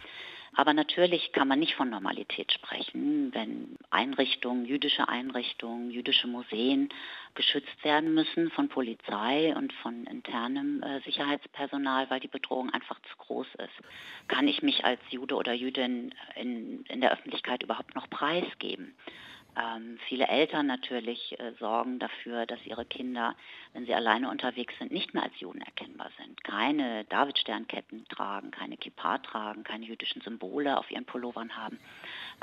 Aber 0.55 0.73
natürlich 0.73 1.31
kann 1.31 1.47
man 1.47 1.59
nicht 1.59 1.73
von 1.73 1.89
Normalität 1.89 2.51
sprechen, 2.51 3.33
wenn 3.33 3.75
Einrichtungen, 3.89 4.65
jüdische 4.65 5.07
Einrichtungen, 5.07 5.89
jüdische 5.89 6.27
Museen 6.27 6.89
geschützt 7.33 7.83
werden 7.83 8.13
müssen 8.13 8.51
von 8.51 8.69
Polizei 8.69 9.55
und 9.55 9.73
von 9.73 10.05
internem 10.05 10.83
äh, 10.83 11.01
Sicherheitspersonal, 11.01 12.09
weil 12.09 12.19
die 12.19 12.27
Bedrohung 12.27 12.69
einfach 12.69 12.99
zu 13.01 13.17
groß 13.17 13.47
ist. 13.57 14.27
Kann 14.27 14.47
ich 14.47 14.61
mich 14.61 14.85
als 14.85 14.99
Jude 15.09 15.35
oder 15.35 15.53
Jüdin 15.53 16.13
in, 16.35 16.83
in 16.85 17.01
der 17.01 17.11
Öffentlichkeit 17.11 17.63
überhaupt 17.63 17.95
noch 17.95 18.07
preisgeben? 18.09 18.93
Ähm, 19.55 19.99
viele 20.07 20.27
Eltern 20.27 20.65
natürlich 20.65 21.39
äh, 21.39 21.51
sorgen 21.59 21.99
dafür, 21.99 22.45
dass 22.45 22.65
ihre 22.65 22.85
Kinder, 22.85 23.35
wenn 23.73 23.85
sie 23.85 23.93
alleine 23.93 24.29
unterwegs 24.29 24.73
sind, 24.79 24.91
nicht 24.91 25.13
mehr 25.13 25.23
als 25.23 25.39
Juden 25.39 25.61
erkennbar 25.61 26.09
sind. 26.17 26.43
Keine 26.43 27.05
Davidsternketten 27.05 28.07
tragen, 28.07 28.51
keine 28.51 28.77
Kippa 28.77 29.19
tragen, 29.19 29.63
keine 29.63 29.85
jüdischen 29.85 30.21
Symbole 30.21 30.77
auf 30.77 30.89
ihren 30.89 31.05
Pullovern 31.05 31.55
haben. 31.55 31.79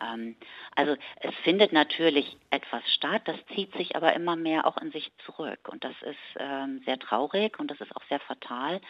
Ähm, 0.01 0.37
also 0.77 0.97
es 1.21 1.35
findet 1.43 1.73
natürlich 1.73 2.37
etwas 2.51 2.83
statt, 2.95 3.23
das 3.25 3.37
zieht 3.55 3.73
sich 3.75 3.97
aber 3.97 4.13
immer 4.13 4.37
mehr 4.37 4.67
auch 4.67 4.77
in 4.77 4.93
sich 4.93 5.11
zurück. 5.25 5.69
Und 5.69 5.83
das 5.83 5.95
ist 6.03 6.37
ähm, 6.39 6.81
sehr 6.85 6.99
traurig 6.99 7.59
und 7.59 7.71
das 7.71 7.81
ist 7.81 7.95
auch 7.97 8.05
sehr 8.09 8.21
fatal, 8.21 8.81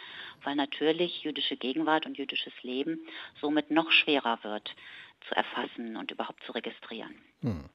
weil 0.43 0.55
natürlich 0.55 1.23
jüdische 1.23 1.57
Gegenwart 1.57 2.05
und 2.05 2.17
jüdisches 2.17 2.53
Leben 2.61 2.99
somit 3.39 3.71
noch 3.71 3.89
schwerer 3.91 4.39
wird 4.43 4.75
zu 5.27 5.35
erfassen 5.35 5.97
und 5.97 6.11
überhaupt 6.11 6.43
zu 6.45 6.51
registrieren. 6.51 7.15
Hm. 7.41 7.65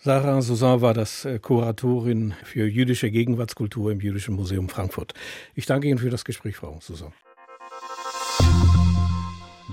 Sarah 0.00 0.40
Susan 0.42 0.80
war 0.80 0.94
das 0.94 1.24
äh, 1.24 1.40
Kuratorin 1.40 2.34
für 2.44 2.66
jüdische 2.66 3.10
Gegenwartskultur 3.10 3.90
im 3.90 4.00
Jüdischen 4.00 4.36
Museum 4.36 4.68
Frankfurt. 4.68 5.12
Ich 5.54 5.66
danke 5.66 5.88
Ihnen 5.88 5.98
für 5.98 6.10
das 6.10 6.24
Gespräch, 6.24 6.56
Frau 6.56 6.78
Susan. 6.80 7.12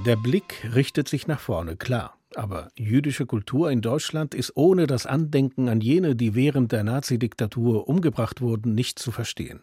Der 0.05 0.15
Blick 0.15 0.67
richtet 0.73 1.07
sich 1.07 1.27
nach 1.27 1.39
vorne, 1.39 1.75
klar. 1.75 2.17
Aber 2.35 2.69
jüdische 2.75 3.25
Kultur 3.25 3.71
in 3.71 3.81
Deutschland 3.81 4.35
ist 4.35 4.55
ohne 4.55 4.87
das 4.87 5.05
Andenken 5.05 5.69
an 5.69 5.79
jene, 5.79 6.15
die 6.15 6.35
während 6.35 6.71
der 6.71 6.83
Nazidiktatur 6.83 7.87
umgebracht 7.87 8.41
wurden, 8.41 8.75
nicht 8.75 8.99
zu 8.99 9.11
verstehen. 9.11 9.61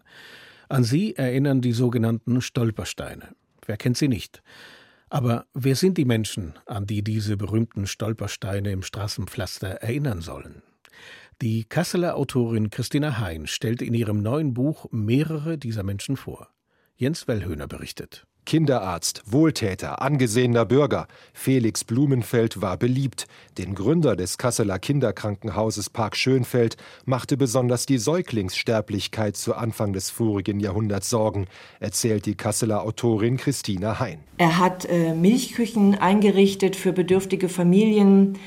An 0.69 0.85
sie 0.85 1.15
erinnern 1.17 1.61
die 1.61 1.73
sogenannten 1.73 2.41
Stolpersteine. 2.41 3.35
Wer 3.67 3.77
kennt 3.77 3.99
sie 3.99 4.09
nicht? 4.09 4.43
Aber 5.13 5.45
wer 5.53 5.77
sind 5.77 5.99
die 5.99 6.07
Menschen, 6.07 6.55
an 6.65 6.87
die 6.87 7.05
diese 7.05 7.37
berühmten 7.37 7.87
Stolpersteine 7.87 8.71
im 8.71 8.83
Straßenpflaster 8.83 9.69
erinnern 9.69 10.23
sollen? 10.23 10.63
Die 11.43 11.65
Kasseler 11.65 12.17
Autorin 12.17 12.71
Christina 12.71 13.19
Hein 13.19 13.47
stellt 13.47 13.83
in 13.83 13.93
ihrem 13.93 14.23
neuen 14.23 14.55
Buch 14.55 14.87
mehrere 14.91 15.59
dieser 15.59 15.83
Menschen 15.83 16.17
vor. 16.17 16.49
Jens 16.97 17.29
Wellhöhner 17.29 17.67
berichtet. 17.67 18.27
Kinderarzt, 18.45 19.23
Wohltäter, 19.25 20.03
angesehener 20.03 20.65
Bürger. 20.65 21.07
Felix 21.33 21.85
Blumenfeld 21.85 22.61
war 22.61 22.77
beliebt. 22.77 23.27
Den 23.57 23.75
Gründer 23.75 24.17
des 24.17 24.37
Kasseler 24.37 24.79
Kinderkrankenhauses 24.79 25.91
Park 25.91 26.17
Schönfeld 26.17 26.77
machte 27.05 27.37
besonders 27.37 27.87
die 27.87 27.99
Säuglingssterblichkeit 27.99 29.37
zu 29.37 29.55
Anfang 29.55 29.93
des 29.93 30.11
vorigen 30.11 30.61
Jahrhunderts 30.61 31.09
Sorgen, 31.09 31.47
erzählt 31.81 32.27
die 32.27 32.35
Kasseler 32.35 32.83
Autorin 32.83 33.37
Christina 33.37 34.01
Hein. 34.01 34.19
Er 34.39 34.59
hat 34.59 34.87
äh, 34.87 35.15
Milchküchen 35.15 35.95
eingerichtet 35.95 36.75
für 36.77 36.93
bedürftige 36.93 37.49
Familien 37.49 38.39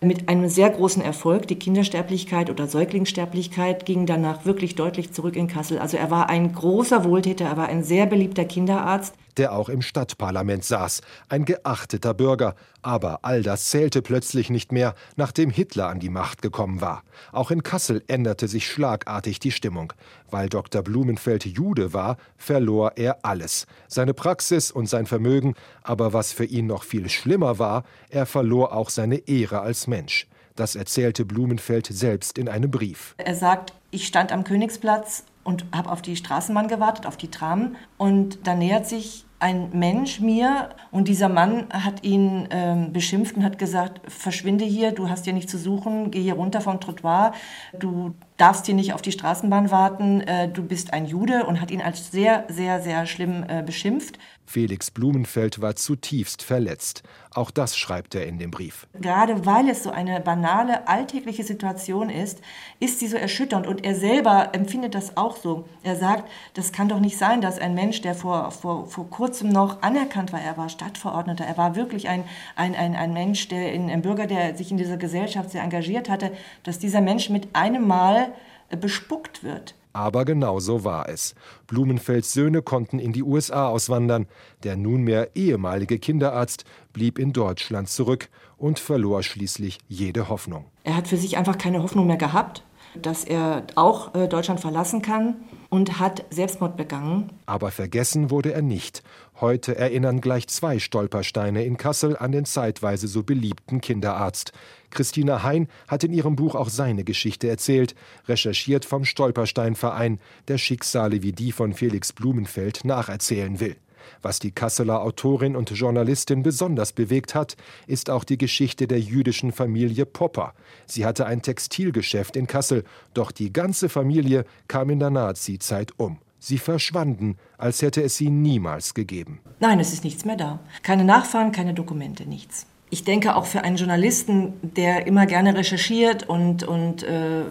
mit 0.00 0.28
einem 0.28 0.48
sehr 0.48 0.70
großen 0.70 1.02
Erfolg. 1.02 1.46
Die 1.48 1.58
Kindersterblichkeit 1.58 2.50
oder 2.50 2.66
Säuglingssterblichkeit 2.66 3.84
ging 3.84 4.06
danach 4.06 4.46
wirklich 4.46 4.74
deutlich 4.74 5.12
zurück 5.12 5.36
in 5.36 5.48
Kassel. 5.48 5.78
Also 5.78 5.96
er 5.96 6.10
war 6.10 6.30
ein 6.30 6.52
großer 6.54 7.04
Wohltäter, 7.04 7.46
er 7.46 7.56
war 7.56 7.68
ein 7.68 7.82
sehr 7.82 8.06
beliebter 8.06 8.44
Kinderarzt 8.44 9.14
der 9.36 9.52
auch 9.52 9.68
im 9.68 9.82
Stadtparlament 9.82 10.64
saß, 10.64 11.00
ein 11.28 11.44
geachteter 11.44 12.14
Bürger. 12.14 12.54
Aber 12.82 13.20
all 13.22 13.42
das 13.42 13.70
zählte 13.70 14.02
plötzlich 14.02 14.50
nicht 14.50 14.72
mehr, 14.72 14.94
nachdem 15.16 15.50
Hitler 15.50 15.88
an 15.88 16.00
die 16.00 16.08
Macht 16.08 16.42
gekommen 16.42 16.80
war. 16.80 17.02
Auch 17.32 17.50
in 17.50 17.62
Kassel 17.62 18.02
änderte 18.08 18.48
sich 18.48 18.66
schlagartig 18.66 19.38
die 19.38 19.52
Stimmung. 19.52 19.92
Weil 20.30 20.48
Dr. 20.48 20.82
Blumenfeld 20.82 21.44
Jude 21.44 21.92
war, 21.92 22.16
verlor 22.36 22.92
er 22.96 23.18
alles. 23.22 23.66
Seine 23.88 24.14
Praxis 24.14 24.70
und 24.70 24.86
sein 24.86 25.06
Vermögen, 25.06 25.54
aber 25.82 26.12
was 26.12 26.32
für 26.32 26.44
ihn 26.44 26.66
noch 26.66 26.84
viel 26.84 27.08
schlimmer 27.08 27.58
war, 27.58 27.84
er 28.08 28.26
verlor 28.26 28.72
auch 28.74 28.90
seine 28.90 29.28
Ehre 29.28 29.60
als 29.60 29.86
Mensch. 29.86 30.26
Das 30.56 30.74
erzählte 30.74 31.24
Blumenfeld 31.24 31.86
selbst 31.86 32.36
in 32.36 32.48
einem 32.48 32.70
Brief. 32.70 33.14
Er 33.18 33.34
sagt, 33.34 33.72
ich 33.90 34.06
stand 34.06 34.32
am 34.32 34.44
Königsplatz 34.44 35.24
und 35.44 35.64
habe 35.74 35.90
auf 35.90 36.02
die 36.02 36.16
Straßenbahn 36.16 36.68
gewartet, 36.68 37.06
auf 37.06 37.16
die 37.16 37.30
Tram. 37.30 37.76
Und 37.96 38.46
da 38.46 38.54
nähert 38.54 38.86
sich 38.86 39.24
ein 39.40 39.70
Mensch 39.72 40.20
mir 40.20 40.68
und 40.90 41.08
dieser 41.08 41.30
Mann 41.30 41.66
hat 41.72 42.04
ihn 42.04 42.46
ähm, 42.50 42.92
beschimpft 42.92 43.36
und 43.36 43.42
hat 43.42 43.58
gesagt, 43.58 44.00
verschwinde 44.06 44.66
hier, 44.66 44.92
du 44.92 45.08
hast 45.08 45.24
hier 45.24 45.32
nichts 45.32 45.50
zu 45.50 45.58
suchen, 45.58 46.10
geh 46.10 46.20
hier 46.20 46.34
runter 46.34 46.60
vom 46.60 46.78
Trottoir, 46.78 47.32
du 47.78 48.14
darfst 48.40 48.66
hier 48.66 48.74
nicht 48.74 48.94
auf 48.94 49.02
die 49.02 49.12
Straßenbahn 49.12 49.70
warten, 49.70 50.20
äh, 50.22 50.48
du 50.48 50.62
bist 50.62 50.92
ein 50.92 51.06
Jude 51.06 51.44
und 51.46 51.60
hat 51.60 51.70
ihn 51.70 51.82
als 51.82 52.10
sehr, 52.10 52.44
sehr, 52.48 52.80
sehr 52.80 53.06
schlimm 53.06 53.44
äh, 53.46 53.62
beschimpft. 53.62 54.18
Felix 54.50 54.90
Blumenfeld 54.90 55.60
war 55.60 55.76
zutiefst 55.76 56.42
verletzt. 56.42 57.04
Auch 57.32 57.52
das 57.52 57.76
schreibt 57.76 58.16
er 58.16 58.26
in 58.26 58.40
dem 58.40 58.50
Brief. 58.50 58.88
Gerade 59.00 59.46
weil 59.46 59.68
es 59.68 59.84
so 59.84 59.90
eine 59.90 60.20
banale, 60.20 60.88
alltägliche 60.88 61.44
Situation 61.44 62.10
ist, 62.10 62.40
ist 62.80 62.98
sie 62.98 63.06
so 63.06 63.16
erschütternd. 63.16 63.68
Und 63.68 63.84
er 63.84 63.94
selber 63.94 64.48
empfindet 64.52 64.96
das 64.96 65.16
auch 65.16 65.36
so. 65.36 65.68
Er 65.84 65.94
sagt, 65.94 66.28
das 66.54 66.72
kann 66.72 66.88
doch 66.88 66.98
nicht 66.98 67.16
sein, 67.16 67.40
dass 67.40 67.60
ein 67.60 67.74
Mensch, 67.74 68.00
der 68.00 68.16
vor, 68.16 68.50
vor, 68.50 68.88
vor 68.88 69.08
kurzem 69.08 69.50
noch 69.50 69.82
anerkannt 69.82 70.32
war, 70.32 70.40
er 70.40 70.56
war 70.56 70.68
Stadtverordneter, 70.68 71.44
er 71.44 71.56
war 71.56 71.76
wirklich 71.76 72.08
ein, 72.08 72.24
ein, 72.56 72.74
ein, 72.74 72.96
ein 72.96 73.12
Mensch, 73.12 73.46
der 73.46 73.72
in, 73.72 73.88
ein 73.88 74.02
Bürger, 74.02 74.26
der 74.26 74.56
sich 74.56 74.72
in 74.72 74.76
dieser 74.76 74.96
Gesellschaft 74.96 75.50
sehr 75.50 75.62
engagiert 75.62 76.08
hatte, 76.08 76.32
dass 76.64 76.80
dieser 76.80 77.00
Mensch 77.00 77.30
mit 77.30 77.54
einem 77.54 77.86
Mal 77.86 78.29
bespuckt 78.76 79.42
wird. 79.42 79.74
Aber 79.92 80.24
genau 80.24 80.60
so 80.60 80.84
war 80.84 81.08
es. 81.08 81.34
Blumenfelds 81.66 82.32
Söhne 82.32 82.62
konnten 82.62 82.98
in 82.98 83.12
die 83.12 83.24
USA 83.24 83.68
auswandern. 83.68 84.26
Der 84.62 84.76
nunmehr 84.76 85.30
ehemalige 85.34 85.98
Kinderarzt 85.98 86.64
blieb 86.92 87.18
in 87.18 87.32
Deutschland 87.32 87.88
zurück 87.88 88.28
und 88.56 88.78
verlor 88.78 89.22
schließlich 89.22 89.78
jede 89.88 90.28
Hoffnung. 90.28 90.66
Er 90.84 90.96
hat 90.96 91.08
für 91.08 91.16
sich 91.16 91.36
einfach 91.36 91.58
keine 91.58 91.82
Hoffnung 91.82 92.06
mehr 92.06 92.16
gehabt, 92.16 92.62
dass 92.94 93.24
er 93.24 93.64
auch 93.74 94.14
äh, 94.14 94.28
Deutschland 94.28 94.60
verlassen 94.60 95.02
kann 95.02 95.36
und 95.70 95.98
hat 95.98 96.24
Selbstmord 96.30 96.76
begangen. 96.76 97.30
Aber 97.46 97.70
vergessen 97.70 98.30
wurde 98.30 98.52
er 98.52 98.60
nicht. 98.60 99.02
Heute 99.40 99.76
erinnern 99.76 100.20
gleich 100.20 100.48
zwei 100.48 100.78
Stolpersteine 100.78 101.64
in 101.64 101.78
Kassel 101.78 102.16
an 102.16 102.32
den 102.32 102.44
zeitweise 102.44 103.08
so 103.08 103.22
beliebten 103.22 103.80
Kinderarzt. 103.80 104.52
Christina 104.90 105.42
Hein 105.42 105.68
hat 105.88 106.04
in 106.04 106.12
ihrem 106.12 106.36
Buch 106.36 106.54
auch 106.54 106.68
seine 106.68 107.04
Geschichte 107.04 107.48
erzählt, 107.48 107.94
recherchiert 108.28 108.84
vom 108.84 109.04
Stolpersteinverein, 109.04 110.18
der 110.48 110.58
Schicksale 110.58 111.22
wie 111.22 111.32
die 111.32 111.52
von 111.52 111.72
Felix 111.72 112.12
Blumenfeld 112.12 112.84
nacherzählen 112.84 113.60
will. 113.60 113.76
Was 114.22 114.38
die 114.38 114.52
Kasseler 114.52 115.02
Autorin 115.02 115.56
und 115.56 115.70
Journalistin 115.70 116.42
besonders 116.42 116.92
bewegt 116.92 117.34
hat, 117.34 117.56
ist 117.86 118.10
auch 118.10 118.24
die 118.24 118.38
Geschichte 118.38 118.86
der 118.86 119.00
jüdischen 119.00 119.52
Familie 119.52 120.06
Popper. 120.06 120.54
Sie 120.86 121.06
hatte 121.06 121.26
ein 121.26 121.42
Textilgeschäft 121.42 122.36
in 122.36 122.46
Kassel, 122.46 122.84
doch 123.14 123.32
die 123.32 123.52
ganze 123.52 123.88
Familie 123.88 124.44
kam 124.68 124.90
in 124.90 125.00
der 125.00 125.10
Nazizeit 125.10 125.92
um. 125.96 126.18
Sie 126.38 126.58
verschwanden, 126.58 127.36
als 127.58 127.82
hätte 127.82 128.02
es 128.02 128.16
sie 128.16 128.30
niemals 128.30 128.94
gegeben. 128.94 129.40
Nein, 129.60 129.78
es 129.78 129.92
ist 129.92 130.04
nichts 130.04 130.24
mehr 130.24 130.36
da. 130.36 130.58
Keine 130.82 131.04
Nachfahren, 131.04 131.52
keine 131.52 131.74
Dokumente, 131.74 132.26
nichts. 132.26 132.66
Ich 132.88 133.04
denke 133.04 133.36
auch 133.36 133.46
für 133.46 133.62
einen 133.62 133.76
Journalisten, 133.76 134.54
der 134.62 135.06
immer 135.06 135.26
gerne 135.26 135.54
recherchiert 135.54 136.28
und, 136.28 136.64
und 136.64 137.02
äh, 137.02 137.42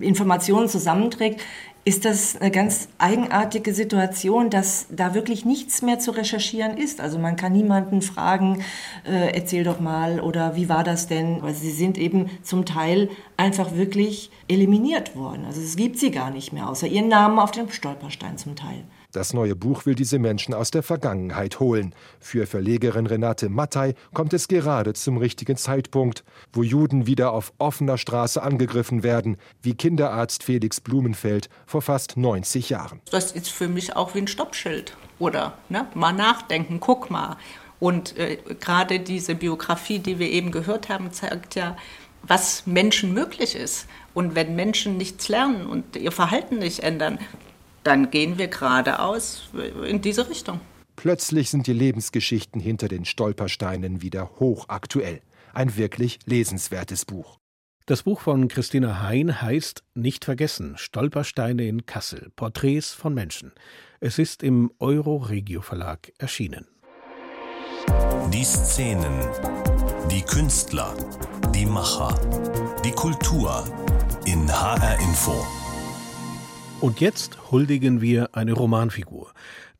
Informationen 0.00 0.68
zusammenträgt, 0.68 1.40
ist 1.88 2.04
das 2.04 2.36
eine 2.36 2.50
ganz 2.50 2.88
eigenartige 2.98 3.72
Situation, 3.72 4.50
dass 4.50 4.88
da 4.90 5.14
wirklich 5.14 5.46
nichts 5.46 5.80
mehr 5.80 5.98
zu 5.98 6.10
recherchieren 6.10 6.76
ist. 6.76 7.00
Also 7.00 7.18
man 7.18 7.36
kann 7.36 7.54
niemanden 7.54 8.02
fragen, 8.02 8.62
äh, 9.06 9.34
erzähl 9.34 9.64
doch 9.64 9.80
mal 9.80 10.20
oder 10.20 10.54
wie 10.54 10.68
war 10.68 10.84
das 10.84 11.06
denn? 11.06 11.40
Weil 11.40 11.54
sie 11.54 11.70
sind 11.70 11.96
eben 11.96 12.28
zum 12.42 12.66
Teil 12.66 13.08
einfach 13.38 13.74
wirklich 13.74 14.30
eliminiert 14.48 15.16
worden. 15.16 15.46
Also 15.46 15.62
es 15.62 15.76
gibt 15.76 15.98
sie 15.98 16.10
gar 16.10 16.30
nicht 16.30 16.52
mehr, 16.52 16.68
außer 16.68 16.86
ihren 16.86 17.08
Namen 17.08 17.38
auf 17.38 17.52
dem 17.52 17.70
Stolperstein 17.70 18.36
zum 18.36 18.54
Teil. 18.54 18.84
Das 19.12 19.32
neue 19.32 19.56
Buch 19.56 19.86
will 19.86 19.94
diese 19.94 20.18
Menschen 20.18 20.52
aus 20.52 20.70
der 20.70 20.82
Vergangenheit 20.82 21.60
holen. 21.60 21.94
Für 22.20 22.46
Verlegerin 22.46 23.06
Renate 23.06 23.48
Mattei 23.48 23.94
kommt 24.12 24.34
es 24.34 24.48
gerade 24.48 24.92
zum 24.92 25.16
richtigen 25.16 25.56
Zeitpunkt, 25.56 26.24
wo 26.52 26.62
Juden 26.62 27.06
wieder 27.06 27.32
auf 27.32 27.54
offener 27.56 27.96
Straße 27.96 28.42
angegriffen 28.42 29.02
werden, 29.02 29.38
wie 29.62 29.72
Kinderarzt 29.72 30.42
Felix 30.42 30.82
Blumenfeld 30.82 31.48
vor 31.64 31.80
fast 31.80 32.18
90 32.18 32.68
Jahren. 32.68 33.00
Das 33.10 33.32
ist 33.32 33.48
für 33.48 33.68
mich 33.68 33.96
auch 33.96 34.14
wie 34.14 34.18
ein 34.18 34.28
Stoppschild. 34.28 34.94
Oder 35.18 35.56
ne, 35.70 35.86
mal 35.94 36.12
nachdenken, 36.12 36.78
guck 36.78 37.10
mal. 37.10 37.38
Und 37.80 38.14
äh, 38.18 38.36
gerade 38.60 39.00
diese 39.00 39.34
Biografie, 39.34 40.00
die 40.00 40.18
wir 40.18 40.28
eben 40.28 40.52
gehört 40.52 40.90
haben, 40.90 41.12
zeigt 41.12 41.54
ja, 41.54 41.78
was 42.22 42.66
Menschen 42.66 43.14
möglich 43.14 43.54
ist. 43.54 43.86
Und 44.12 44.34
wenn 44.34 44.54
Menschen 44.54 44.98
nichts 44.98 45.28
lernen 45.28 45.64
und 45.66 45.96
ihr 45.96 46.12
Verhalten 46.12 46.58
nicht 46.58 46.80
ändern, 46.80 47.18
dann 47.84 48.10
gehen 48.10 48.38
wir 48.38 48.48
geradeaus 48.48 49.48
in 49.86 50.00
diese 50.00 50.28
Richtung. 50.28 50.60
Plötzlich 50.96 51.50
sind 51.50 51.66
die 51.66 51.72
Lebensgeschichten 51.72 52.60
hinter 52.60 52.88
den 52.88 53.04
Stolpersteinen 53.04 54.02
wieder 54.02 54.30
hochaktuell. 54.40 55.20
Ein 55.54 55.76
wirklich 55.76 56.18
lesenswertes 56.26 57.04
Buch. 57.04 57.38
Das 57.86 58.02
Buch 58.02 58.20
von 58.20 58.48
Christina 58.48 59.02
Hein 59.02 59.40
heißt 59.40 59.82
Nicht 59.94 60.24
vergessen: 60.24 60.76
Stolpersteine 60.76 61.66
in 61.66 61.86
Kassel. 61.86 62.30
Porträts 62.36 62.92
von 62.92 63.14
Menschen. 63.14 63.52
Es 64.00 64.18
ist 64.18 64.42
im 64.42 64.70
Euro-Regio 64.78 65.62
Verlag 65.62 66.12
erschienen. 66.18 66.66
Die 68.32 68.44
Szenen, 68.44 69.26
die 70.10 70.20
Künstler, 70.20 70.94
die 71.54 71.64
Macher, 71.64 72.14
die 72.84 72.90
Kultur 72.90 73.64
in 74.26 74.46
HR 74.52 74.98
Info. 75.00 75.67
Und 76.80 77.00
jetzt 77.00 77.50
huldigen 77.50 78.00
wir 78.00 78.36
eine 78.36 78.52
Romanfigur, 78.52 79.32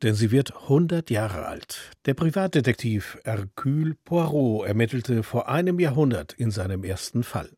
denn 0.03 0.15
sie 0.15 0.33
wird 0.33 0.53
100 0.63 1.11
Jahre 1.11 1.47
alt. 1.47 1.93
Der 2.07 2.15
Privatdetektiv 2.15 3.19
Hercule 3.23 3.95
Poirot 4.05 4.67
ermittelte 4.67 5.23
vor 5.23 5.49
einem 5.49 5.79
Jahrhundert 5.79 6.33
in 6.33 6.51
seinem 6.51 6.83
ersten 6.83 7.23
Fall. 7.23 7.51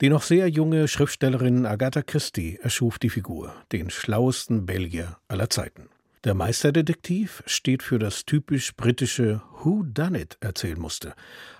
Die 0.00 0.08
noch 0.08 0.22
sehr 0.22 0.48
junge 0.48 0.88
Schriftstellerin 0.88 1.64
Agatha 1.64 2.02
Christie 2.02 2.58
erschuf 2.60 2.98
die 2.98 3.08
Figur, 3.08 3.54
den 3.70 3.88
schlauesten 3.88 4.66
Belgier 4.66 5.16
aller 5.28 5.48
Zeiten. 5.48 5.88
Der 6.24 6.34
Meisterdetektiv 6.34 7.44
steht 7.46 7.84
für 7.84 8.00
das 8.00 8.24
typisch 8.24 8.74
britische 8.74 9.42
Who 9.62 9.84
Done 9.84 10.20
It 10.20 10.38
Erzählmuster. 10.40 11.14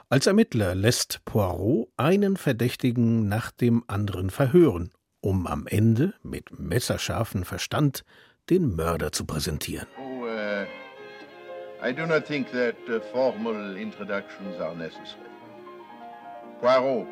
Als 0.09 0.27
Ermittler 0.27 0.75
lässt 0.75 1.25
Poirot 1.25 1.89
einen 1.97 2.37
Verdächtigen 2.37 3.29
nach 3.29 3.53
dem 3.53 3.85
anderen 3.87 4.31
verhören 4.31 4.91
um 5.27 5.49
am 5.49 5.67
Ende 5.67 6.15
mit 6.23 6.57
messerscharfem 6.57 7.45
Verstand 7.45 8.05
den 8.49 8.77
Mörder 8.77 9.11
zu 9.11 9.27
präsentieren. 9.27 9.89
Oh, 9.99 10.25
uh, 10.25 10.65
I 11.85 11.93
do 11.93 12.07
not 12.07 12.25
think 12.25 12.53
that 12.53 12.77
uh, 12.89 13.01
formal 13.13 13.77
introductions 13.77 14.61
are 14.61 14.77
necessary. 14.77 15.27
Poirot, 16.61 17.09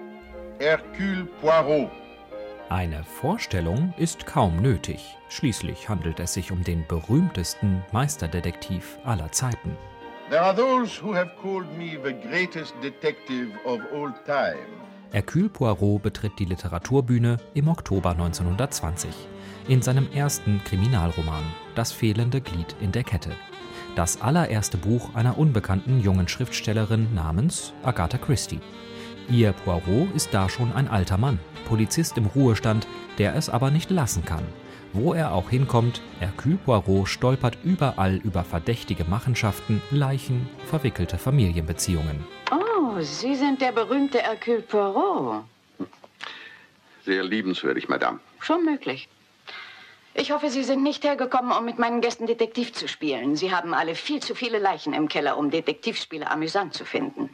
Hercule 0.60 1.26
Poirot. 1.40 1.90
Eine 2.70 3.02
Vorstellung 3.02 3.92
ist 3.98 4.26
kaum 4.26 4.62
nötig. 4.62 5.16
Schließlich 5.28 5.88
handelt 5.88 6.20
es 6.20 6.34
sich 6.34 6.52
um 6.52 6.62
den 6.62 6.86
berühmtesten 6.86 7.82
Meisterdetektiv 7.90 8.96
aller 9.04 9.30
Zeiten. 9.32 9.76
There 10.30 10.40
are 10.40 10.54
those 10.54 11.02
who 11.02 11.12
have 11.14 11.32
called 11.42 11.66
me 11.76 11.98
the 12.02 12.14
greatest 12.14 12.74
detective 12.80 13.50
of 13.64 13.80
all 13.92 14.14
time. 14.24 14.84
Hercule 15.14 15.48
Poirot 15.48 16.02
betritt 16.02 16.40
die 16.40 16.44
Literaturbühne 16.44 17.36
im 17.54 17.68
Oktober 17.68 18.10
1920 18.10 19.14
in 19.68 19.80
seinem 19.80 20.10
ersten 20.12 20.60
Kriminalroman 20.64 21.44
Das 21.76 21.92
fehlende 21.92 22.40
Glied 22.40 22.74
in 22.80 22.90
der 22.90 23.04
Kette. 23.04 23.30
Das 23.94 24.20
allererste 24.20 24.76
Buch 24.76 25.14
einer 25.14 25.38
unbekannten 25.38 26.00
jungen 26.00 26.26
Schriftstellerin 26.26 27.14
namens 27.14 27.74
Agatha 27.84 28.18
Christie. 28.18 28.58
Ihr 29.30 29.52
Poirot 29.52 30.12
ist 30.16 30.34
da 30.34 30.48
schon 30.48 30.72
ein 30.72 30.88
alter 30.88 31.16
Mann, 31.16 31.38
Polizist 31.68 32.18
im 32.18 32.26
Ruhestand, 32.26 32.88
der 33.18 33.36
es 33.36 33.48
aber 33.48 33.70
nicht 33.70 33.92
lassen 33.92 34.24
kann. 34.24 34.42
Wo 34.92 35.14
er 35.14 35.32
auch 35.32 35.48
hinkommt, 35.48 36.02
Hercule 36.18 36.56
Poirot 36.56 37.06
stolpert 37.08 37.56
überall 37.62 38.16
über 38.16 38.42
verdächtige 38.42 39.04
Machenschaften, 39.04 39.80
Leichen, 39.92 40.48
verwickelte 40.66 41.18
Familienbeziehungen. 41.18 42.24
Sie 43.00 43.34
sind 43.34 43.60
der 43.60 43.72
berühmte 43.72 44.18
Hercule 44.18 44.62
Poirot. 44.62 45.44
Sehr 47.04 47.22
liebenswürdig, 47.22 47.88
Madame. 47.88 48.20
Schon 48.40 48.64
möglich. 48.64 49.08
Ich 50.14 50.30
hoffe, 50.30 50.48
Sie 50.48 50.62
sind 50.62 50.82
nicht 50.82 51.02
hergekommen, 51.02 51.52
um 51.52 51.64
mit 51.64 51.78
meinen 51.78 52.00
Gästen 52.00 52.26
Detektiv 52.26 52.72
zu 52.72 52.86
spielen. 52.86 53.34
Sie 53.36 53.52
haben 53.52 53.74
alle 53.74 53.94
viel 53.96 54.20
zu 54.20 54.34
viele 54.34 54.58
Leichen 54.58 54.92
im 54.92 55.08
Keller, 55.08 55.36
um 55.36 55.50
Detektivspiele 55.50 56.30
amüsant 56.30 56.72
zu 56.72 56.84
finden. 56.84 57.30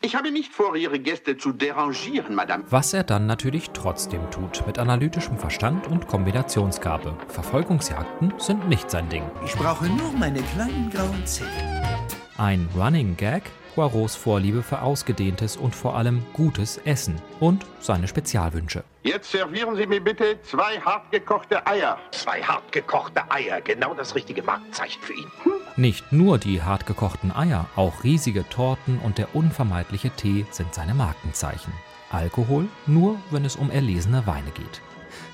Ich 0.00 0.14
habe 0.14 0.30
nicht 0.30 0.52
vor, 0.52 0.76
Ihre 0.76 0.98
Gäste 0.98 1.36
zu 1.36 1.52
derangieren, 1.52 2.34
Madame. 2.34 2.64
Was 2.68 2.92
er 2.92 3.04
dann 3.04 3.26
natürlich 3.26 3.70
trotzdem 3.70 4.30
tut, 4.30 4.66
mit 4.66 4.78
analytischem 4.78 5.38
Verstand 5.38 5.86
und 5.88 6.06
Kombinationsgabe. 6.06 7.16
Verfolgungsjagden 7.28 8.34
sind 8.38 8.68
nicht 8.68 8.90
sein 8.90 9.08
Ding. 9.08 9.24
Ich 9.44 9.54
brauche 9.54 9.86
nur 9.86 10.12
meine 10.12 10.42
kleinen 10.42 10.90
grauen 10.90 11.26
Zähne. 11.26 11.48
Ein 12.36 12.68
Running 12.76 13.16
Gag 13.16 13.44
Poirots 13.74 14.14
Vorliebe 14.14 14.62
für 14.62 14.82
ausgedehntes 14.82 15.56
und 15.56 15.74
vor 15.74 15.96
allem 15.96 16.24
gutes 16.32 16.78
Essen 16.84 17.20
und 17.40 17.66
seine 17.80 18.06
Spezialwünsche. 18.06 18.84
Jetzt 19.02 19.32
servieren 19.32 19.74
Sie 19.74 19.86
mir 19.86 20.00
bitte 20.00 20.40
zwei 20.42 20.78
hartgekochte 20.78 21.66
Eier. 21.66 21.98
Zwei 22.12 22.40
hartgekochte 22.40 23.30
Eier, 23.30 23.60
genau 23.60 23.92
das 23.94 24.14
richtige 24.14 24.42
Markenzeichen 24.42 25.02
für 25.02 25.14
ihn. 25.14 25.26
Hm? 25.42 25.52
Nicht 25.76 26.12
nur 26.12 26.38
die 26.38 26.62
hartgekochten 26.62 27.34
Eier, 27.34 27.66
auch 27.74 28.04
riesige 28.04 28.48
Torten 28.48 29.00
und 29.00 29.18
der 29.18 29.34
unvermeidliche 29.34 30.10
Tee 30.10 30.46
sind 30.52 30.72
seine 30.72 30.94
Markenzeichen. 30.94 31.72
Alkohol 32.10 32.68
nur, 32.86 33.18
wenn 33.30 33.44
es 33.44 33.56
um 33.56 33.70
erlesene 33.70 34.24
Weine 34.26 34.50
geht. 34.52 34.82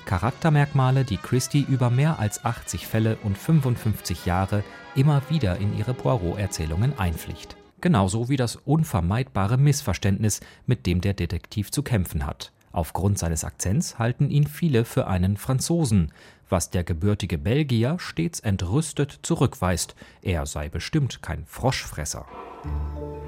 Charaktermerkmale, 0.05 1.05
die 1.05 1.17
Christie 1.17 1.65
über 1.69 1.91
mehr 1.91 2.17
als 2.17 2.43
80 2.43 2.87
Fälle 2.87 3.17
und 3.23 3.37
55 3.37 4.25
Jahre 4.25 4.63
immer 4.95 5.21
wieder 5.29 5.57
in 5.57 5.77
ihre 5.77 5.93
Poirot-Erzählungen 5.93 6.97
einpflicht 6.97 7.55
genauso 7.81 8.29
wie 8.29 8.37
das 8.37 8.55
unvermeidbare 8.55 9.57
Missverständnis, 9.57 10.39
mit 10.65 10.85
dem 10.85 11.01
der 11.01 11.13
Detektiv 11.13 11.71
zu 11.71 11.83
kämpfen 11.83 12.25
hat. 12.25 12.51
Aufgrund 12.71 13.19
seines 13.19 13.43
Akzents 13.43 13.99
halten 13.99 14.29
ihn 14.29 14.47
viele 14.47 14.85
für 14.85 15.07
einen 15.07 15.35
Franzosen, 15.37 16.11
was 16.49 16.69
der 16.69 16.83
gebürtige 16.83 17.37
Belgier 17.37 17.97
stets 17.99 18.39
entrüstet 18.39 19.19
zurückweist. 19.23 19.95
Er 20.21 20.45
sei 20.45 20.69
bestimmt 20.69 21.21
kein 21.21 21.45
Froschfresser. 21.45 22.25